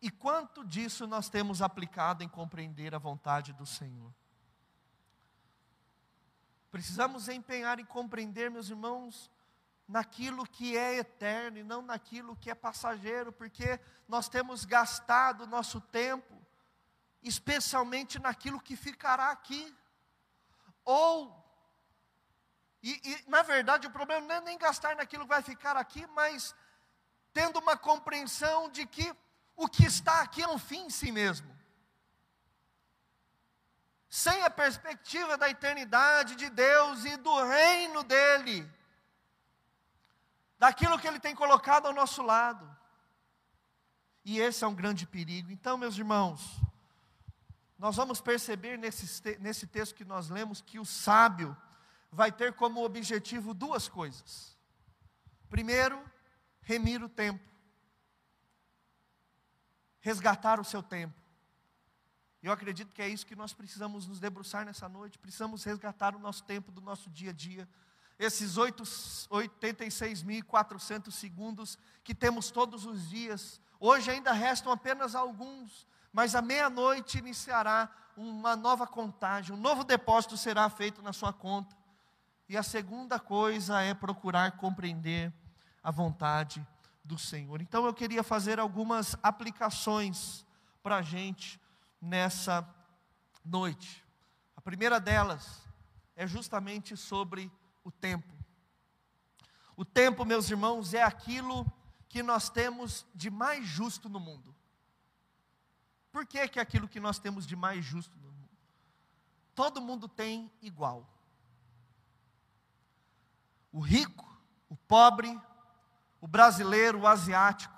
[0.00, 4.12] E quanto disso nós temos aplicado em compreender a vontade do Senhor?
[6.72, 9.30] Precisamos empenhar em compreender, meus irmãos,
[9.92, 13.78] naquilo que é eterno e não naquilo que é passageiro, porque
[14.08, 16.34] nós temos gastado nosso tempo,
[17.22, 19.62] especialmente naquilo que ficará aqui,
[20.82, 21.40] ou
[22.82, 26.04] e, e, na verdade, o problema não é nem gastar naquilo que vai ficar aqui,
[26.08, 26.52] mas
[27.32, 29.14] tendo uma compreensão de que
[29.54, 31.54] o que está aqui é um fim em si mesmo.
[34.08, 38.68] Sem a perspectiva da eternidade de Deus e do reino dEle,
[40.62, 42.64] daquilo que Ele tem colocado ao nosso lado.
[44.24, 45.50] E esse é um grande perigo.
[45.50, 46.60] Então, meus irmãos,
[47.76, 51.56] nós vamos perceber nesse, nesse texto que nós lemos que o sábio,
[52.12, 54.56] vai ter como objetivo duas coisas.
[55.50, 56.00] Primeiro,
[56.60, 57.42] remir o tempo,
[59.98, 61.20] resgatar o seu tempo.
[62.40, 65.18] Eu acredito que é isso que nós precisamos nos debruçar nessa noite.
[65.18, 67.68] Precisamos resgatar o nosso tempo do nosso dia a dia.
[68.22, 73.60] Esses 86.400 segundos que temos todos os dias.
[73.80, 80.36] Hoje ainda restam apenas alguns, mas à meia-noite iniciará uma nova contagem, um novo depósito
[80.36, 81.76] será feito na sua conta.
[82.48, 85.32] E a segunda coisa é procurar compreender
[85.82, 86.64] a vontade
[87.02, 87.60] do Senhor.
[87.60, 90.46] Então eu queria fazer algumas aplicações
[90.80, 91.60] para a gente
[92.00, 92.64] nessa
[93.44, 94.04] noite.
[94.56, 95.60] A primeira delas
[96.14, 97.50] é justamente sobre
[97.84, 98.32] o tempo.
[99.76, 101.66] O tempo, meus irmãos, é aquilo
[102.08, 104.54] que nós temos de mais justo no mundo.
[106.10, 108.50] Por que, que é aquilo que nós temos de mais justo no mundo?
[109.54, 111.08] Todo mundo tem igual
[113.72, 114.30] o rico,
[114.68, 115.40] o pobre,
[116.20, 117.74] o brasileiro, o asiático,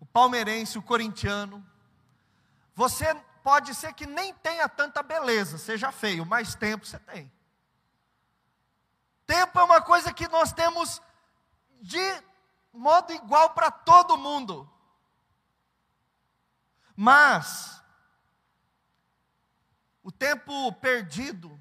[0.00, 1.64] o palmeirense, o corintiano.
[2.74, 7.30] Você pode ser que nem tenha tanta beleza, seja feio, mas tempo você tem.
[9.30, 11.00] Tempo é uma coisa que nós temos
[11.80, 12.00] de
[12.72, 14.68] modo igual para todo mundo.
[16.96, 17.80] Mas,
[20.02, 21.56] o tempo perdido,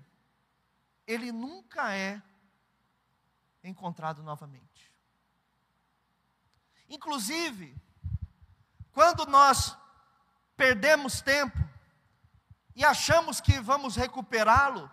[1.05, 2.19] ele nunca é
[3.63, 4.91] encontrado novamente.
[6.89, 7.79] Inclusive,
[8.91, 9.77] quando nós
[10.57, 11.59] perdemos tempo
[12.75, 14.89] e achamos que vamos recuperá-lo,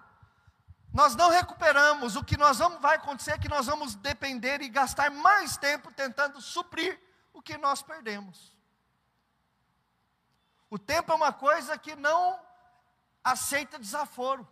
[0.97, 2.17] nós não recuperamos.
[2.17, 5.93] O que nós vamos, vai acontecer é que nós vamos depender e gastar mais tempo
[5.93, 6.99] tentando suprir
[7.35, 8.57] o que nós perdemos.
[10.71, 12.41] O tempo é uma coisa que não
[13.23, 14.49] aceita desaforo.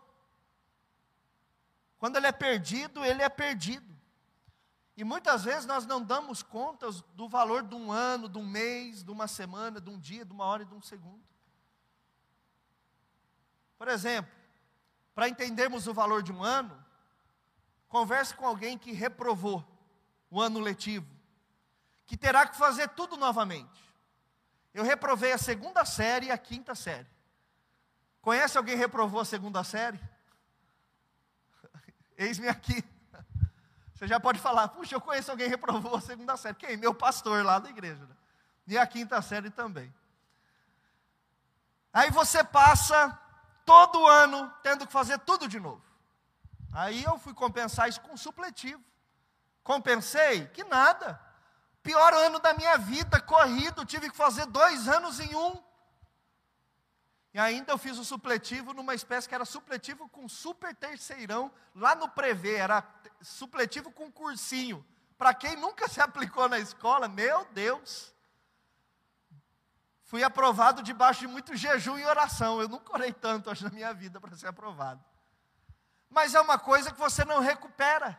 [1.97, 3.97] Quando ele é perdido, ele é perdido.
[4.99, 9.03] E muitas vezes nós não damos contas do valor de um ano, de um mês,
[9.03, 11.25] de uma semana, de um dia, de uma hora e de um segundo.
[13.79, 14.44] Por exemplo,
[15.15, 16.85] para entendermos o valor de um ano,
[17.89, 19.65] converse com alguém que reprovou
[20.31, 21.07] o ano letivo,
[22.05, 23.85] que terá que fazer tudo novamente.
[24.73, 27.07] Eu reprovei a segunda série e a quinta série.
[28.21, 30.01] Conhece alguém que reprovou a segunda série?
[32.19, 32.83] Eis-me aqui.
[33.95, 36.57] Você já pode falar, puxa, eu conheço alguém que reprovou a segunda série.
[36.57, 36.77] Quem?
[36.77, 38.05] Meu pastor lá da igreja.
[38.05, 38.17] Né?
[38.67, 39.95] E a quinta série também.
[41.93, 43.17] Aí você passa
[43.65, 45.83] todo ano tendo que fazer tudo de novo.
[46.73, 48.83] Aí eu fui compensar isso com supletivo.
[49.63, 50.47] Compensei?
[50.49, 51.21] Que nada.
[51.83, 55.63] Pior ano da minha vida, corrido, tive que fazer dois anos em um.
[57.35, 61.95] E ainda eu fiz o supletivo numa espécie que era supletivo com super terceirão, lá
[61.95, 62.83] no Prevê, era
[63.21, 64.87] supletivo com cursinho.
[65.19, 68.14] Para quem nunca se aplicou na escola, meu Deus.
[70.15, 72.61] Fui aprovado debaixo de muito jejum e oração.
[72.61, 75.05] Eu nunca orei tanto acho, na minha vida para ser aprovado.
[76.09, 78.17] Mas é uma coisa que você não recupera.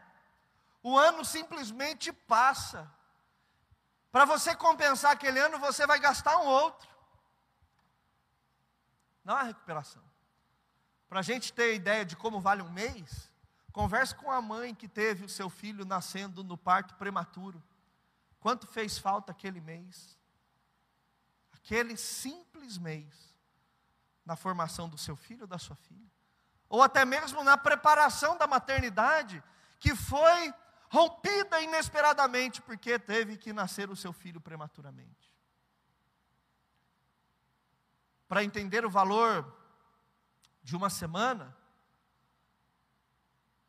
[0.83, 2.91] O ano simplesmente passa.
[4.11, 6.89] Para você compensar aquele ano, você vai gastar um outro.
[9.23, 10.03] Não há recuperação.
[11.07, 13.31] Para a gente ter ideia de como vale um mês,
[13.71, 17.63] converse com a mãe que teve o seu filho nascendo no parto prematuro.
[18.41, 20.19] Quanto fez falta aquele mês?
[21.65, 23.35] Aquele simples mês
[24.23, 26.11] na formação do seu filho ou da sua filha.
[26.69, 29.43] Ou até mesmo na preparação da maternidade,
[29.79, 30.53] que foi
[30.89, 35.33] rompida inesperadamente porque teve que nascer o seu filho prematuramente
[38.27, 39.51] para entender o valor
[40.61, 41.55] de uma semana,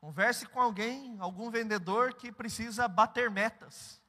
[0.01, 4.01] converse com alguém, algum vendedor que precisa bater metas.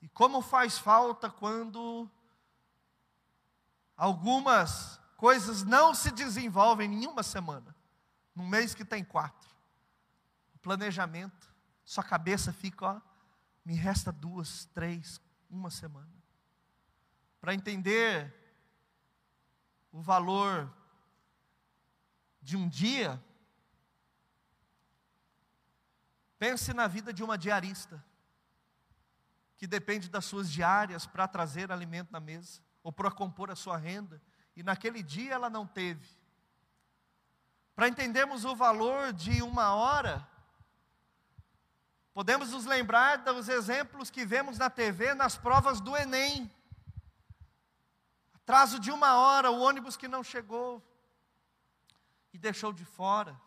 [0.00, 2.08] E como faz falta quando
[3.96, 7.74] algumas coisas não se desenvolvem em uma semana,
[8.34, 9.50] num mês que tem quatro.
[10.54, 13.00] O planejamento, sua cabeça fica, ó,
[13.64, 16.12] me resta duas, três, uma semana.
[17.40, 18.34] Para entender
[19.92, 20.72] o valor
[22.42, 23.22] de um dia,
[26.38, 28.04] pense na vida de uma diarista,
[29.56, 33.78] que depende das suas diárias para trazer alimento na mesa, ou para compor a sua
[33.78, 34.22] renda,
[34.54, 36.06] e naquele dia ela não teve.
[37.74, 40.24] Para entendermos o valor de uma hora,
[42.12, 46.48] podemos nos lembrar dos exemplos que vemos na TV nas provas do Enem.
[48.34, 50.80] Atraso de uma hora, o ônibus que não chegou
[52.34, 53.40] e deixou de fora.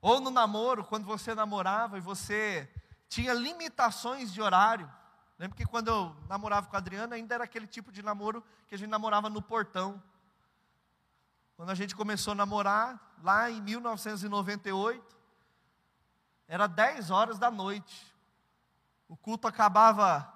[0.00, 2.70] Ou no namoro, quando você namorava e você
[3.08, 4.92] tinha limitações de horário.
[5.38, 8.74] Lembro que quando eu namorava com a Adriana, ainda era aquele tipo de namoro que
[8.74, 10.02] a gente namorava no portão.
[11.56, 15.16] Quando a gente começou a namorar, lá em 1998,
[16.48, 18.12] era 10 horas da noite.
[19.08, 20.32] O culto acabava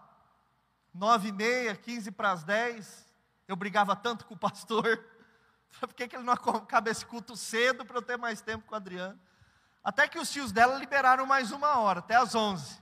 [0.94, 3.06] nove e meia, quinze para as dez,
[3.48, 5.04] eu brigava tanto com o pastor,
[5.80, 8.74] por que, que ele não acaba esse culto cedo para eu ter mais tempo com
[8.74, 9.18] o Adriano?
[9.82, 12.80] Até que os tios dela liberaram mais uma hora, até as onze.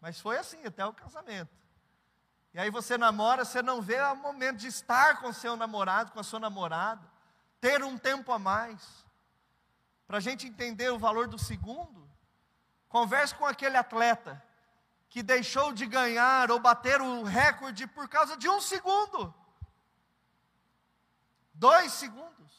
[0.00, 1.56] Mas foi assim, até o casamento.
[2.54, 6.20] E aí você namora, você não vê o momento de estar com seu namorado, com
[6.20, 7.06] a sua namorada,
[7.60, 9.04] ter um tempo a mais.
[10.06, 12.08] Para a gente entender o valor do segundo,
[12.88, 14.42] converse com aquele atleta
[15.10, 19.34] que deixou de ganhar ou bater o recorde por causa de um segundo.
[21.52, 22.57] Dois segundos.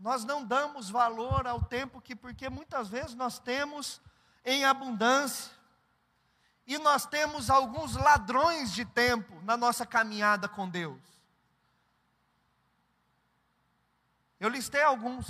[0.00, 4.00] Nós não damos valor ao tempo que, porque muitas vezes nós temos
[4.42, 5.52] em abundância.
[6.66, 11.02] e nós temos alguns ladrões de tempo na nossa caminhada com Deus.
[14.38, 15.26] Eu listei alguns: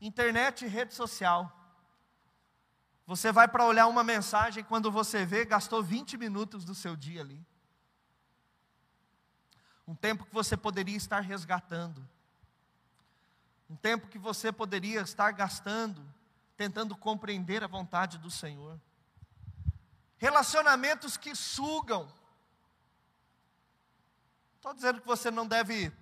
[0.00, 1.56] internet e rede social.
[3.06, 7.20] Você vai para olhar uma mensagem, quando você vê, gastou 20 minutos do seu dia
[7.20, 7.46] ali.
[9.86, 12.08] Um tempo que você poderia estar resgatando.
[13.72, 16.04] Um tempo que você poderia estar gastando,
[16.56, 18.78] tentando compreender a vontade do Senhor
[20.22, 22.08] relacionamentos que sugam.
[24.54, 25.92] Estou dizendo que você não deve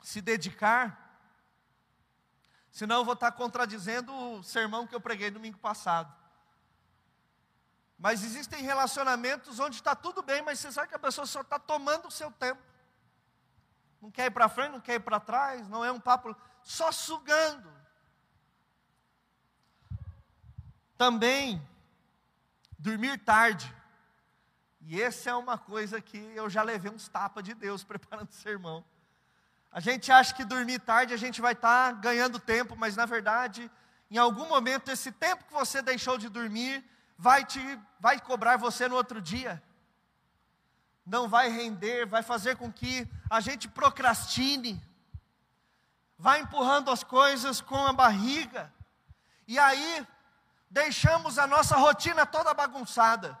[0.00, 1.18] se dedicar,
[2.70, 6.14] senão eu vou estar contradizendo o sermão que eu preguei domingo passado.
[7.98, 11.58] Mas existem relacionamentos onde está tudo bem, mas você sabe que a pessoa só está
[11.58, 12.62] tomando o seu tempo.
[14.00, 16.92] Não quer ir para frente, não quer ir para trás, não é um papo, só
[16.92, 17.70] sugando.
[20.96, 21.66] Também
[22.78, 23.74] dormir tarde.
[24.82, 28.34] E essa é uma coisa que eu já levei uns tapas de Deus preparando o
[28.34, 28.84] sermão.
[29.72, 33.06] A gente acha que dormir tarde a gente vai estar tá ganhando tempo, mas na
[33.06, 33.70] verdade,
[34.10, 36.84] em algum momento, esse tempo que você deixou de dormir
[37.16, 37.60] vai te
[38.00, 39.62] vai cobrar você no outro dia.
[41.06, 44.82] Não vai render, vai fazer com que a gente procrastine,
[46.20, 48.70] vai empurrando as coisas com a barriga.
[49.48, 50.06] E aí,
[50.70, 53.38] deixamos a nossa rotina toda bagunçada.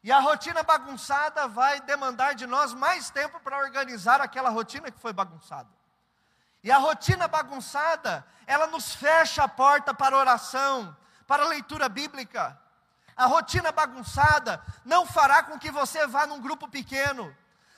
[0.00, 5.00] E a rotina bagunçada vai demandar de nós mais tempo para organizar aquela rotina que
[5.00, 5.68] foi bagunçada.
[6.62, 10.96] E a rotina bagunçada, ela nos fecha a porta para oração,
[11.26, 12.56] para leitura bíblica.
[13.16, 17.36] A rotina bagunçada não fará com que você vá num grupo pequeno.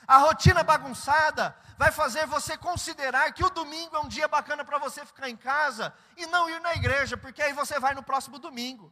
[0.09, 4.79] A rotina bagunçada vai fazer você considerar que o domingo é um dia bacana para
[4.79, 8.39] você ficar em casa e não ir na igreja, porque aí você vai no próximo
[8.39, 8.91] domingo.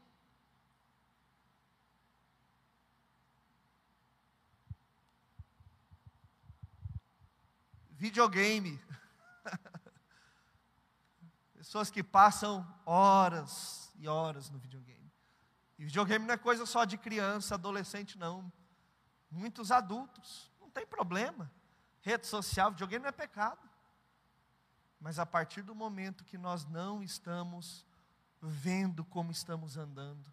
[7.94, 8.80] Videogame.
[11.56, 15.12] Pessoas que passam horas e horas no videogame.
[15.80, 18.54] E videogame não é coisa só de criança, adolescente, não.
[19.32, 20.56] Muitos adultos.
[20.78, 21.52] Tem problema.
[22.02, 23.68] Rede social, videogame não é pecado.
[25.02, 27.84] Mas a partir do momento que nós não estamos
[28.40, 30.32] vendo como estamos andando,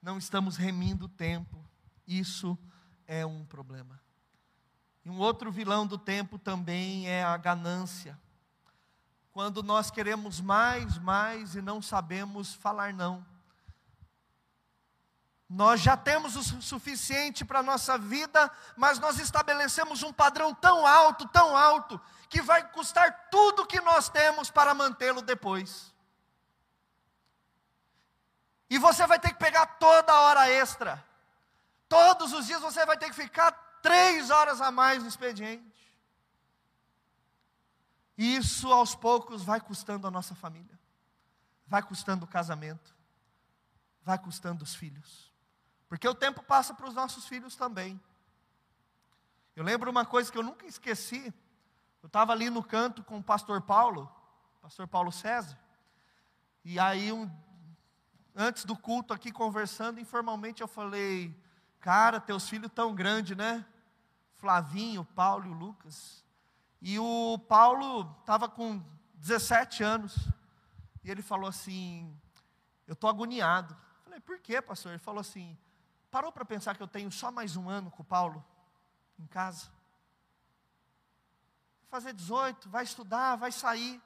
[0.00, 1.62] não estamos remindo o tempo,
[2.08, 2.56] isso
[3.06, 4.00] é um problema.
[5.04, 8.18] E um outro vilão do tempo também é a ganância.
[9.30, 13.26] Quando nós queremos mais, mais e não sabemos falar não.
[15.48, 20.84] Nós já temos o suficiente para a nossa vida, mas nós estabelecemos um padrão tão
[20.84, 25.94] alto, tão alto, que vai custar tudo que nós temos para mantê-lo depois.
[28.68, 31.04] E você vai ter que pegar toda a hora extra.
[31.88, 35.76] Todos os dias você vai ter que ficar três horas a mais no expediente.
[38.18, 40.76] E isso aos poucos vai custando a nossa família,
[41.66, 42.96] vai custando o casamento,
[44.02, 45.25] vai custando os filhos.
[45.88, 48.00] Porque o tempo passa para os nossos filhos também.
[49.54, 51.32] Eu lembro uma coisa que eu nunca esqueci.
[52.02, 54.10] Eu estava ali no canto com o pastor Paulo,
[54.60, 55.58] pastor Paulo César.
[56.64, 57.30] E aí, um,
[58.34, 61.34] antes do culto aqui, conversando informalmente, eu falei:
[61.80, 63.64] Cara, teus filhos tão grandes, né?
[64.34, 66.24] Flavinho, Paulo e Lucas.
[66.82, 68.82] E o Paulo estava com
[69.14, 70.28] 17 anos.
[71.02, 72.14] E ele falou assim:
[72.86, 73.74] Eu estou agoniado.
[73.74, 74.92] Eu falei: Por quê, pastor?
[74.92, 75.56] Ele falou assim:
[76.16, 78.42] Parou para pensar que eu tenho só mais um ano com o Paulo
[79.18, 79.66] em casa?
[81.82, 84.00] Vai fazer 18, vai estudar, vai sair.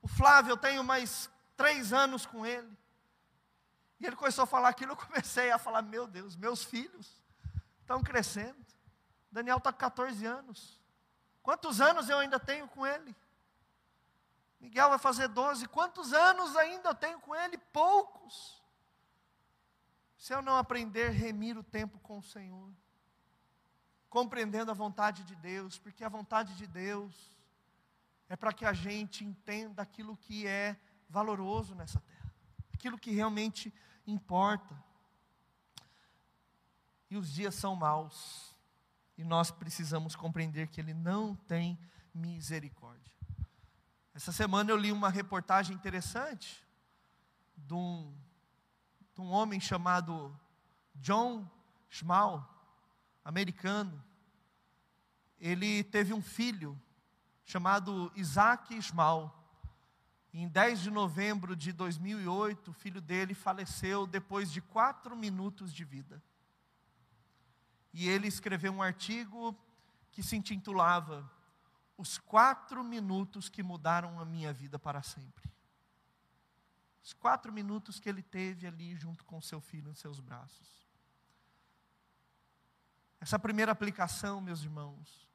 [0.00, 2.74] O Flávio, eu tenho mais três anos com ele.
[4.00, 7.22] E ele começou a falar aquilo, eu comecei a falar: Meu Deus, meus filhos
[7.82, 8.64] estão crescendo.
[9.30, 10.80] Daniel está com 14 anos.
[11.42, 13.14] Quantos anos eu ainda tenho com ele?
[14.58, 15.68] Miguel vai fazer 12.
[15.68, 17.58] Quantos anos ainda eu tenho com ele?
[17.58, 18.57] Poucos.
[20.18, 22.70] Se eu não aprender a remir o tempo com o Senhor,
[24.10, 27.32] compreendendo a vontade de Deus, porque a vontade de Deus
[28.28, 30.76] é para que a gente entenda aquilo que é
[31.08, 32.34] valoroso nessa terra,
[32.74, 33.72] aquilo que realmente
[34.06, 34.76] importa.
[37.08, 38.54] E os dias são maus,
[39.16, 41.78] e nós precisamos compreender que Ele não tem
[42.12, 43.12] misericórdia.
[44.12, 46.66] Essa semana eu li uma reportagem interessante
[47.56, 48.12] de um
[49.18, 50.32] de um homem chamado
[50.94, 51.44] John
[51.90, 52.48] Schmal,
[53.24, 54.00] americano.
[55.40, 56.80] Ele teve um filho
[57.44, 59.34] chamado Isaac Schmal.
[60.32, 65.84] Em 10 de novembro de 2008, o filho dele faleceu depois de quatro minutos de
[65.84, 66.22] vida.
[67.92, 69.58] e ele escreveu um artigo
[70.12, 71.28] que se intitulava
[71.96, 75.50] Os Quatro Minutos que Mudaram a Minha Vida para Sempre.
[77.02, 80.86] Os quatro minutos que ele teve ali junto com seu filho em seus braços.
[83.20, 85.28] Essa primeira aplicação, meus irmãos,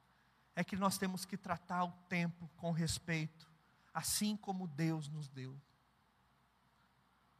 [0.54, 3.50] é que nós temos que tratar o tempo com respeito,
[3.92, 5.60] assim como Deus nos deu.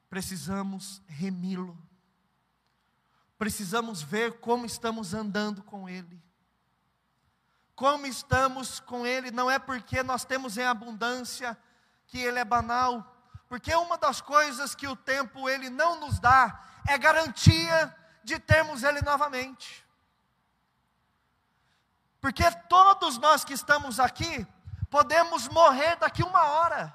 [0.09, 1.77] Precisamos remi-lo
[3.45, 6.23] precisamos ver como estamos andando com Ele.
[7.75, 11.55] Como estamos com Ele, não é porque nós temos em abundância
[12.07, 13.14] que Ele é banal,
[13.55, 18.83] porque uma das coisas que o tempo Ele não nos dá é garantia de termos
[18.83, 19.87] Ele novamente.
[22.21, 24.45] Porque todos nós que estamos aqui,
[24.91, 26.93] podemos morrer daqui uma hora,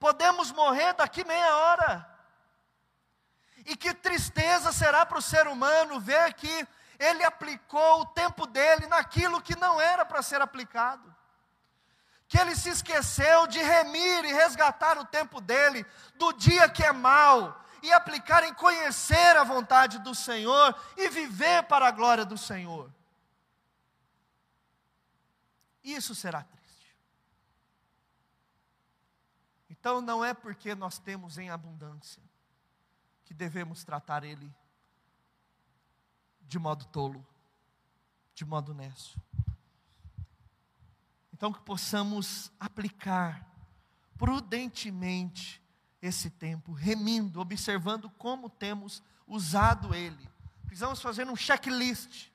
[0.00, 2.18] podemos morrer daqui meia hora,
[3.64, 6.66] e que tristeza será para o ser humano ver que
[6.98, 11.15] ele aplicou o tempo dele naquilo que não era para ser aplicado.
[12.28, 16.92] Que ele se esqueceu de remir e resgatar o tempo dele do dia que é
[16.92, 22.36] mal e aplicar em conhecer a vontade do Senhor e viver para a glória do
[22.36, 22.92] Senhor.
[25.84, 26.96] Isso será triste.
[29.70, 32.22] Então não é porque nós temos em abundância
[33.24, 34.52] que devemos tratar ele
[36.40, 37.24] de modo tolo,
[38.34, 39.20] de modo nécio.
[41.36, 43.46] Então, que possamos aplicar
[44.16, 45.62] prudentemente
[46.00, 50.30] esse tempo, remindo, observando como temos usado ele.
[50.64, 52.30] Precisamos fazer um checklist,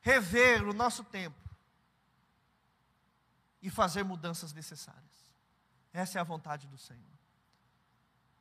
[0.00, 1.36] rever o nosso tempo
[3.60, 5.34] e fazer mudanças necessárias.
[5.92, 7.12] Essa é a vontade do Senhor.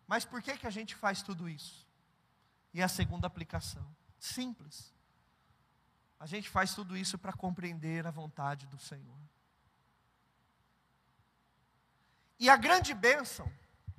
[0.08, 1.86] Mas por que, que a gente faz tudo isso?
[2.74, 3.86] E a segunda aplicação,
[4.18, 4.94] simples.
[6.18, 9.31] A gente faz tudo isso para compreender a vontade do Senhor.
[12.42, 13.48] E a grande bênção,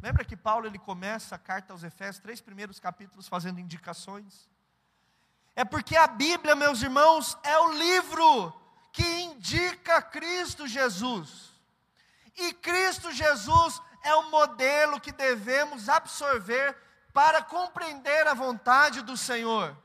[0.03, 4.49] lembra que Paulo ele começa a carta aos Efésios, três primeiros capítulos fazendo indicações?
[5.55, 8.53] É porque a Bíblia, meus irmãos, é o livro
[8.93, 11.53] que indica Cristo Jesus.
[12.36, 16.76] E Cristo Jesus é o modelo que devemos absorver
[17.12, 19.76] para compreender a vontade do Senhor.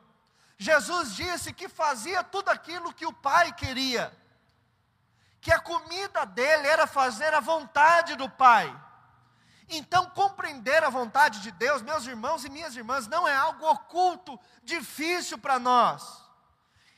[0.58, 4.12] Jesus disse que fazia tudo aquilo que o Pai queria,
[5.42, 8.74] que a comida dele era fazer a vontade do Pai.
[9.70, 14.40] Então, compreender a vontade de Deus, meus irmãos e minhas irmãs, não é algo oculto,
[14.64, 16.24] difícil para nós.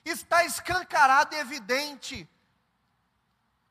[0.06, 2.30] Está escancarado e evidente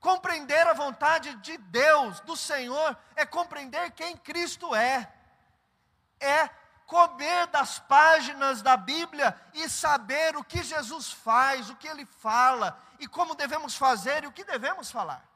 [0.00, 5.12] Compreender a vontade de Deus, do Senhor, é compreender quem Cristo é.
[6.20, 6.48] É
[6.86, 12.80] comer das páginas da Bíblia e saber o que Jesus faz, o que ele fala,
[12.98, 15.26] e como devemos fazer e o que devemos falar.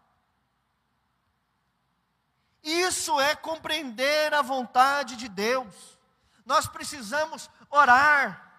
[2.63, 5.99] Isso é compreender a vontade de Deus.
[6.47, 8.53] Nós precisamos orar,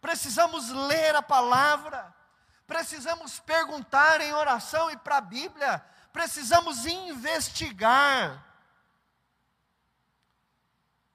[0.00, 2.14] precisamos ler a palavra,
[2.66, 8.42] precisamos perguntar em oração e para a Bíblia, precisamos investigar.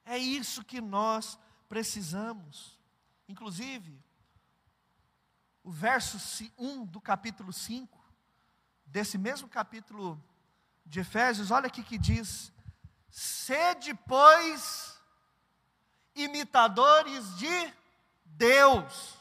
[0.04, 2.78] É isso que nós precisamos.
[3.28, 3.96] Inclusive,
[5.62, 6.18] o verso
[6.58, 7.98] 1 do capítulo 5,
[8.86, 10.22] desse mesmo capítulo
[10.84, 12.52] de Efésios, olha aqui que diz:
[13.10, 14.98] Sede, pois,
[16.14, 17.74] imitadores de
[18.24, 19.20] Deus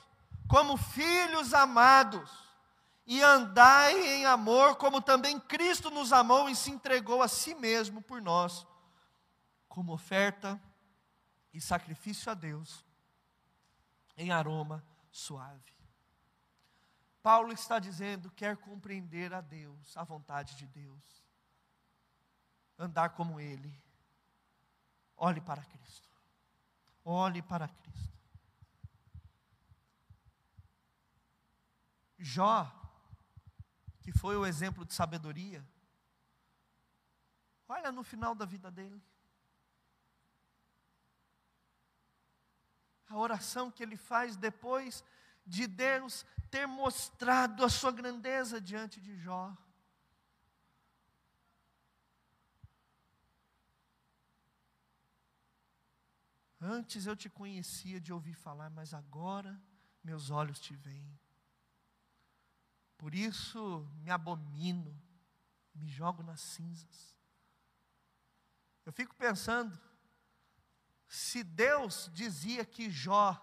[0.50, 2.32] como filhos amados,
[3.06, 8.02] e andai em amor, como também Cristo nos amou e se entregou a si mesmo
[8.02, 8.66] por nós,
[9.68, 10.60] como oferta
[11.54, 12.84] e sacrifício a Deus,
[14.18, 15.79] em aroma suave.
[17.22, 21.26] Paulo está dizendo: quer compreender a Deus, a vontade de Deus,
[22.78, 23.74] andar como Ele.
[25.18, 26.10] Olhe para Cristo.
[27.04, 28.20] Olhe para Cristo.
[32.18, 32.70] Jó,
[34.02, 35.66] que foi o exemplo de sabedoria,
[37.68, 39.02] olha no final da vida dele.
[43.08, 45.04] A oração que ele faz depois
[45.50, 49.56] de Deus ter mostrado a sua grandeza diante de Jó.
[56.62, 59.60] Antes eu te conhecia de ouvir falar, mas agora
[60.04, 61.20] meus olhos te veem.
[62.98, 65.02] Por isso me abomino,
[65.74, 67.16] me jogo nas cinzas.
[68.86, 69.80] Eu fico pensando,
[71.08, 73.40] se Deus dizia que Jó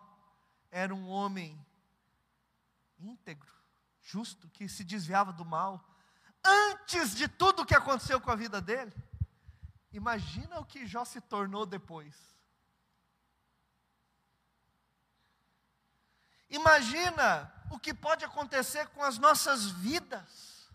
[0.70, 1.65] era um homem
[2.98, 3.52] íntegro,
[4.00, 5.84] justo, que se desviava do mal,
[6.44, 8.94] antes de tudo o que aconteceu com a vida dele,
[9.92, 12.36] imagina o que Jó se tornou depois.
[16.48, 20.70] Imagina o que pode acontecer com as nossas vidas,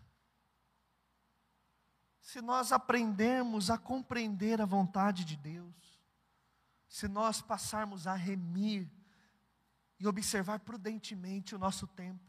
[2.19, 5.75] se nós aprendermos a compreender a vontade de Deus,
[6.87, 8.89] se nós passarmos a remir
[10.01, 12.27] e observar prudentemente o nosso tempo.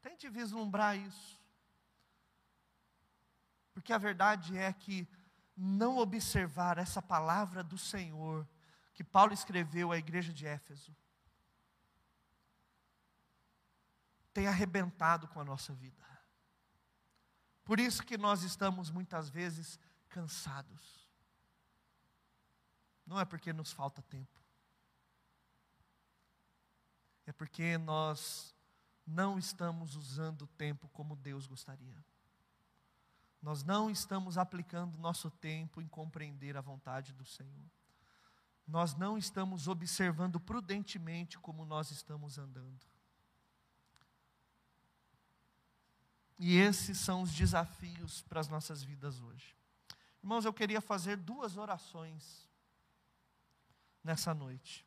[0.00, 1.40] Tente vislumbrar isso.
[3.74, 5.08] Porque a verdade é que
[5.56, 8.48] não observar essa palavra do Senhor
[8.94, 10.94] que Paulo escreveu à igreja de Éfeso
[14.32, 16.06] tem arrebentado com a nossa vida.
[17.64, 21.10] Por isso que nós estamos muitas vezes cansados.
[23.04, 24.41] Não é porque nos falta tempo.
[27.26, 28.54] É porque nós
[29.06, 32.04] não estamos usando o tempo como Deus gostaria.
[33.40, 37.70] Nós não estamos aplicando nosso tempo em compreender a vontade do Senhor.
[38.66, 42.80] Nós não estamos observando prudentemente como nós estamos andando.
[46.38, 49.56] E esses são os desafios para as nossas vidas hoje.
[50.22, 52.48] Irmãos, eu queria fazer duas orações
[54.02, 54.86] nessa noite.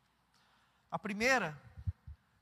[0.90, 1.58] A primeira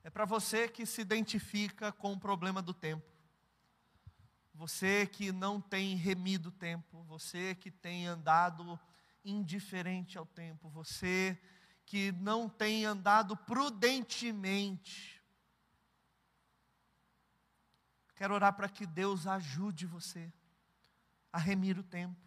[0.05, 3.11] é para você que se identifica com o problema do tempo.
[4.53, 8.79] Você que não tem remido o tempo, você que tem andado
[9.25, 11.41] indiferente ao tempo, você
[11.87, 15.23] que não tem andado prudentemente.
[18.15, 20.31] Quero orar para que Deus ajude você
[21.33, 22.21] a remir o tempo,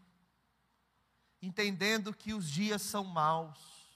[1.42, 3.87] entendendo que os dias são maus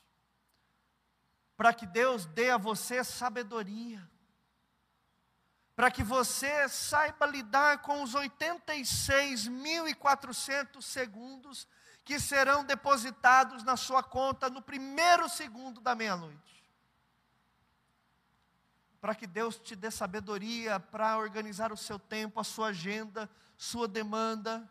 [1.61, 4.01] para que Deus dê a você sabedoria,
[5.75, 11.67] para que você saiba lidar com os 86.400 segundos
[12.03, 16.67] que serão depositados na sua conta no primeiro segundo da meia-noite.
[18.99, 23.87] Para que Deus te dê sabedoria para organizar o seu tempo, a sua agenda, sua
[23.87, 24.67] demanda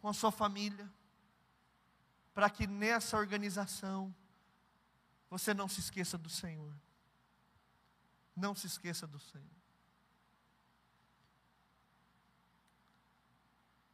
[0.00, 0.90] com a sua família,
[2.32, 4.14] para que nessa organização
[5.30, 6.74] você não se esqueça do Senhor.
[8.34, 9.58] Não se esqueça do Senhor.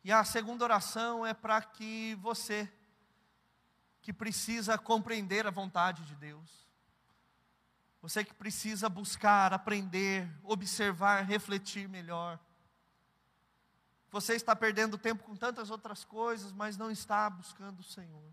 [0.05, 2.71] E a segunda oração é para que você,
[4.03, 6.69] que precisa compreender a vontade de Deus,
[8.03, 12.39] você que precisa buscar, aprender, observar, refletir melhor,
[14.11, 18.33] você está perdendo tempo com tantas outras coisas, mas não está buscando o Senhor.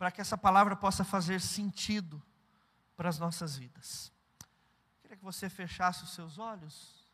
[0.00, 2.22] Para que essa palavra possa fazer sentido
[2.96, 4.10] para as nossas vidas.
[5.02, 7.06] Queria que você fechasse os seus olhos.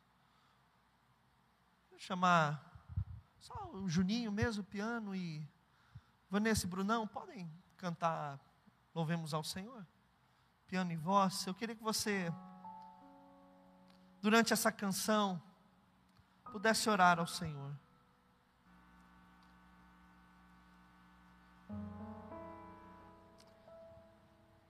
[1.90, 2.64] Vou chamar
[3.40, 5.44] só o Juninho mesmo, o piano e
[6.30, 8.38] Vanessa e Brunão, podem cantar
[8.94, 9.84] Louvemos ao Senhor?
[10.68, 11.44] Piano e voz.
[11.44, 12.32] Eu queria que você,
[14.22, 15.42] durante essa canção,
[16.52, 17.76] pudesse orar ao Senhor.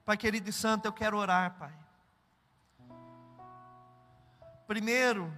[0.06, 1.76] Pai querido e santo, eu quero orar, Pai.
[4.64, 5.36] Primeiro,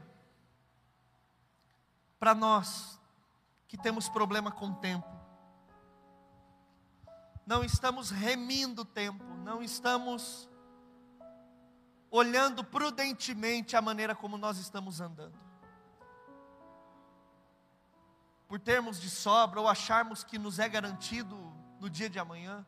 [2.18, 3.00] para nós
[3.66, 5.08] que temos problema com o tempo,
[7.46, 10.46] não estamos remindo o tempo, não estamos
[12.10, 15.38] olhando prudentemente a maneira como nós estamos andando.
[18.46, 21.36] Por termos de sobra ou acharmos que nos é garantido
[21.80, 22.66] no dia de amanhã,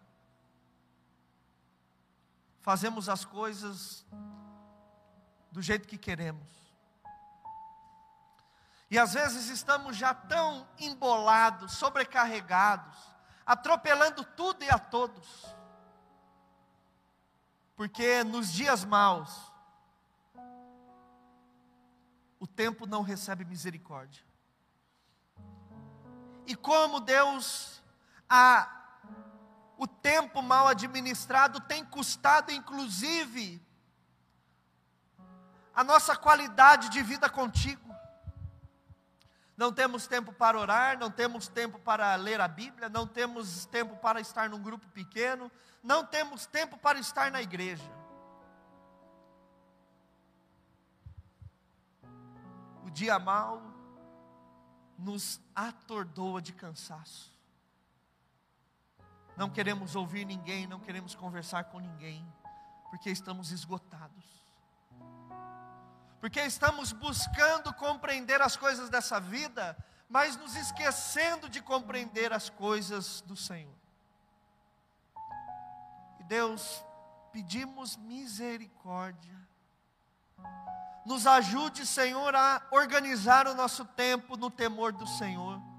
[2.61, 4.05] fazemos as coisas
[5.51, 6.49] do jeito que queremos.
[8.91, 12.97] E às vezes estamos já tão embolados, sobrecarregados,
[13.47, 15.47] atropelando tudo e a todos.
[17.77, 19.51] Porque nos dias maus,
[22.39, 24.25] o tempo não recebe misericórdia.
[26.47, 27.81] E como Deus
[28.29, 28.80] a
[29.81, 33.66] o tempo mal administrado tem custado, inclusive,
[35.74, 37.89] a nossa qualidade de vida contigo.
[39.57, 43.97] Não temos tempo para orar, não temos tempo para ler a Bíblia, não temos tempo
[43.97, 45.51] para estar num grupo pequeno,
[45.83, 47.91] não temos tempo para estar na igreja.
[52.85, 53.62] O dia mal
[54.99, 57.39] nos atordoa de cansaço
[59.41, 62.30] não queremos ouvir ninguém, não queremos conversar com ninguém,
[62.91, 64.22] porque estamos esgotados.
[66.20, 69.74] Porque estamos buscando compreender as coisas dessa vida,
[70.11, 73.72] mas nos esquecendo de compreender as coisas do Senhor.
[76.18, 76.84] E Deus,
[77.32, 79.41] pedimos misericórdia.
[81.07, 85.70] Nos ajude, Senhor, a organizar o nosso tempo no temor do Senhor.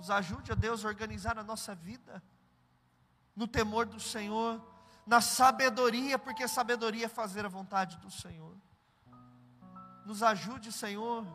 [0.00, 2.22] Nos ajude, a Deus, a organizar a nossa vida
[3.36, 4.58] no temor do Senhor,
[5.06, 8.56] na sabedoria, porque sabedoria é fazer a vontade do Senhor.
[10.06, 11.26] Nos ajude, Senhor,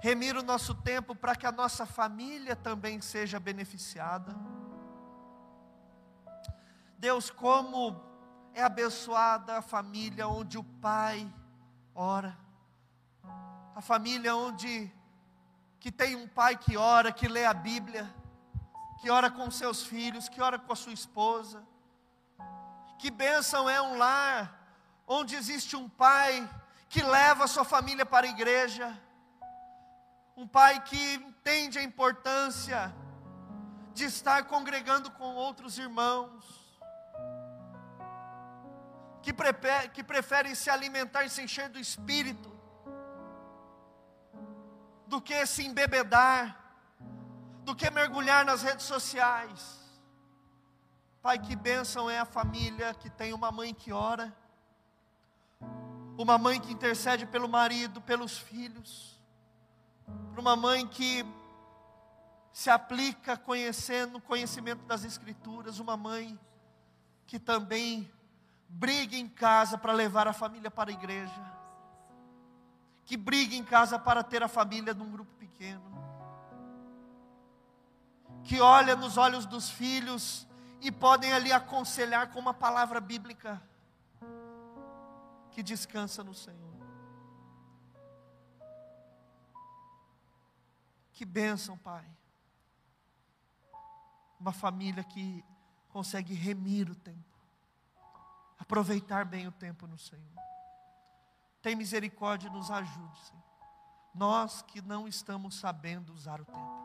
[0.00, 4.34] remir o nosso tempo para que a nossa família também seja beneficiada.
[6.98, 8.02] Deus, como
[8.52, 11.32] é abençoada a família onde o pai
[11.94, 12.36] ora,
[13.76, 14.92] a família onde
[15.80, 18.08] que tem um pai que ora, que lê a Bíblia,
[19.00, 21.66] que ora com seus filhos, que ora com a sua esposa.
[22.98, 24.60] Que bênção é um lar
[25.06, 26.48] onde existe um pai
[26.86, 28.96] que leva a sua família para a igreja,
[30.36, 32.94] um pai que entende a importância
[33.94, 36.44] de estar congregando com outros irmãos,
[39.22, 42.49] que, prefere, que preferem se alimentar e se encher do espírito,
[45.10, 46.56] do que se embebedar,
[47.64, 49.80] do que mergulhar nas redes sociais.
[51.20, 54.32] Pai, que bênção é a família que tem uma mãe que ora,
[56.16, 59.20] uma mãe que intercede pelo marido, pelos filhos,
[60.38, 61.26] uma mãe que
[62.52, 66.38] se aplica conhecendo o conhecimento das Escrituras, uma mãe
[67.26, 68.08] que também
[68.68, 71.59] brigue em casa para levar a família para a igreja,
[73.10, 75.82] que brigue em casa para ter a família num grupo pequeno,
[78.44, 80.46] que olha nos olhos dos filhos
[80.80, 83.60] e podem ali aconselhar com uma palavra bíblica,
[85.50, 86.72] que descansa no Senhor.
[91.12, 92.08] Que bênção, Pai.
[94.38, 95.44] Uma família que
[95.88, 97.28] consegue remir o tempo
[98.56, 100.49] aproveitar bem o tempo no Senhor.
[101.62, 103.42] Tem misericórdia e nos ajude, Senhor.
[104.14, 106.80] Nós que não estamos sabendo usar o tempo.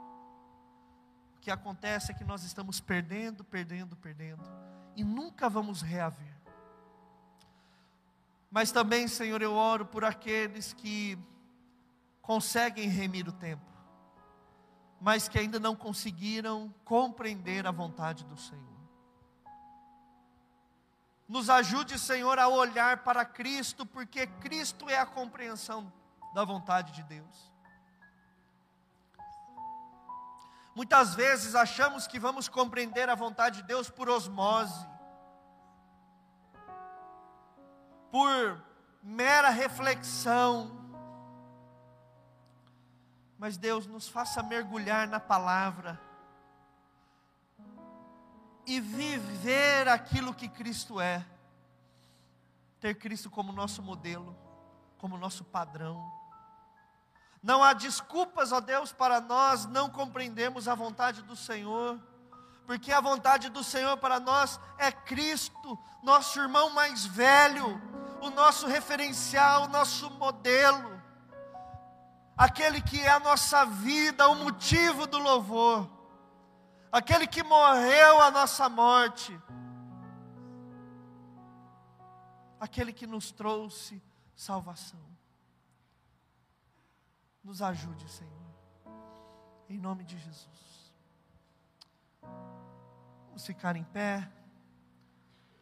[1.36, 4.44] O que acontece é que nós estamos perdendo, perdendo, perdendo,
[4.96, 6.36] e nunca vamos reaver.
[8.50, 11.18] Mas também, Senhor, eu oro por aqueles que
[12.22, 13.66] conseguem remir o tempo,
[15.00, 18.75] mas que ainda não conseguiram compreender a vontade do Senhor.
[21.28, 25.92] Nos ajude, Senhor, a olhar para Cristo, porque Cristo é a compreensão
[26.34, 27.52] da vontade de Deus.
[30.76, 34.86] Muitas vezes achamos que vamos compreender a vontade de Deus por osmose,
[38.12, 38.64] por
[39.02, 40.84] mera reflexão.
[43.40, 46.00] Mas Deus nos faça mergulhar na palavra
[48.66, 51.26] e viver aquilo que Cristo é.
[52.80, 54.36] Ter Cristo como nosso modelo,
[54.98, 56.12] como nosso padrão.
[57.42, 62.00] Não há desculpas, ó Deus, para nós não compreendermos a vontade do Senhor,
[62.66, 67.80] porque a vontade do Senhor para nós é Cristo, nosso irmão mais velho,
[68.20, 71.00] o nosso referencial, o nosso modelo,
[72.36, 75.95] aquele que é a nossa vida, o motivo do louvor
[76.96, 79.38] aquele que morreu a nossa morte,
[82.60, 84.02] aquele que nos trouxe
[84.34, 85.00] salvação.
[87.44, 88.32] Nos ajude, Senhor,
[89.70, 90.94] em nome de Jesus.
[93.28, 94.32] Vamos ficar em pé.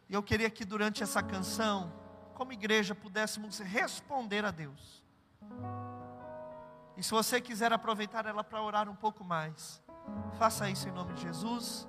[0.08, 1.92] E eu queria que durante essa canção,
[2.34, 5.04] como igreja, pudéssemos responder a Deus.
[6.96, 9.82] E se você quiser aproveitar ela para orar um pouco mais,
[10.38, 11.88] Faça isso em nome de Jesus.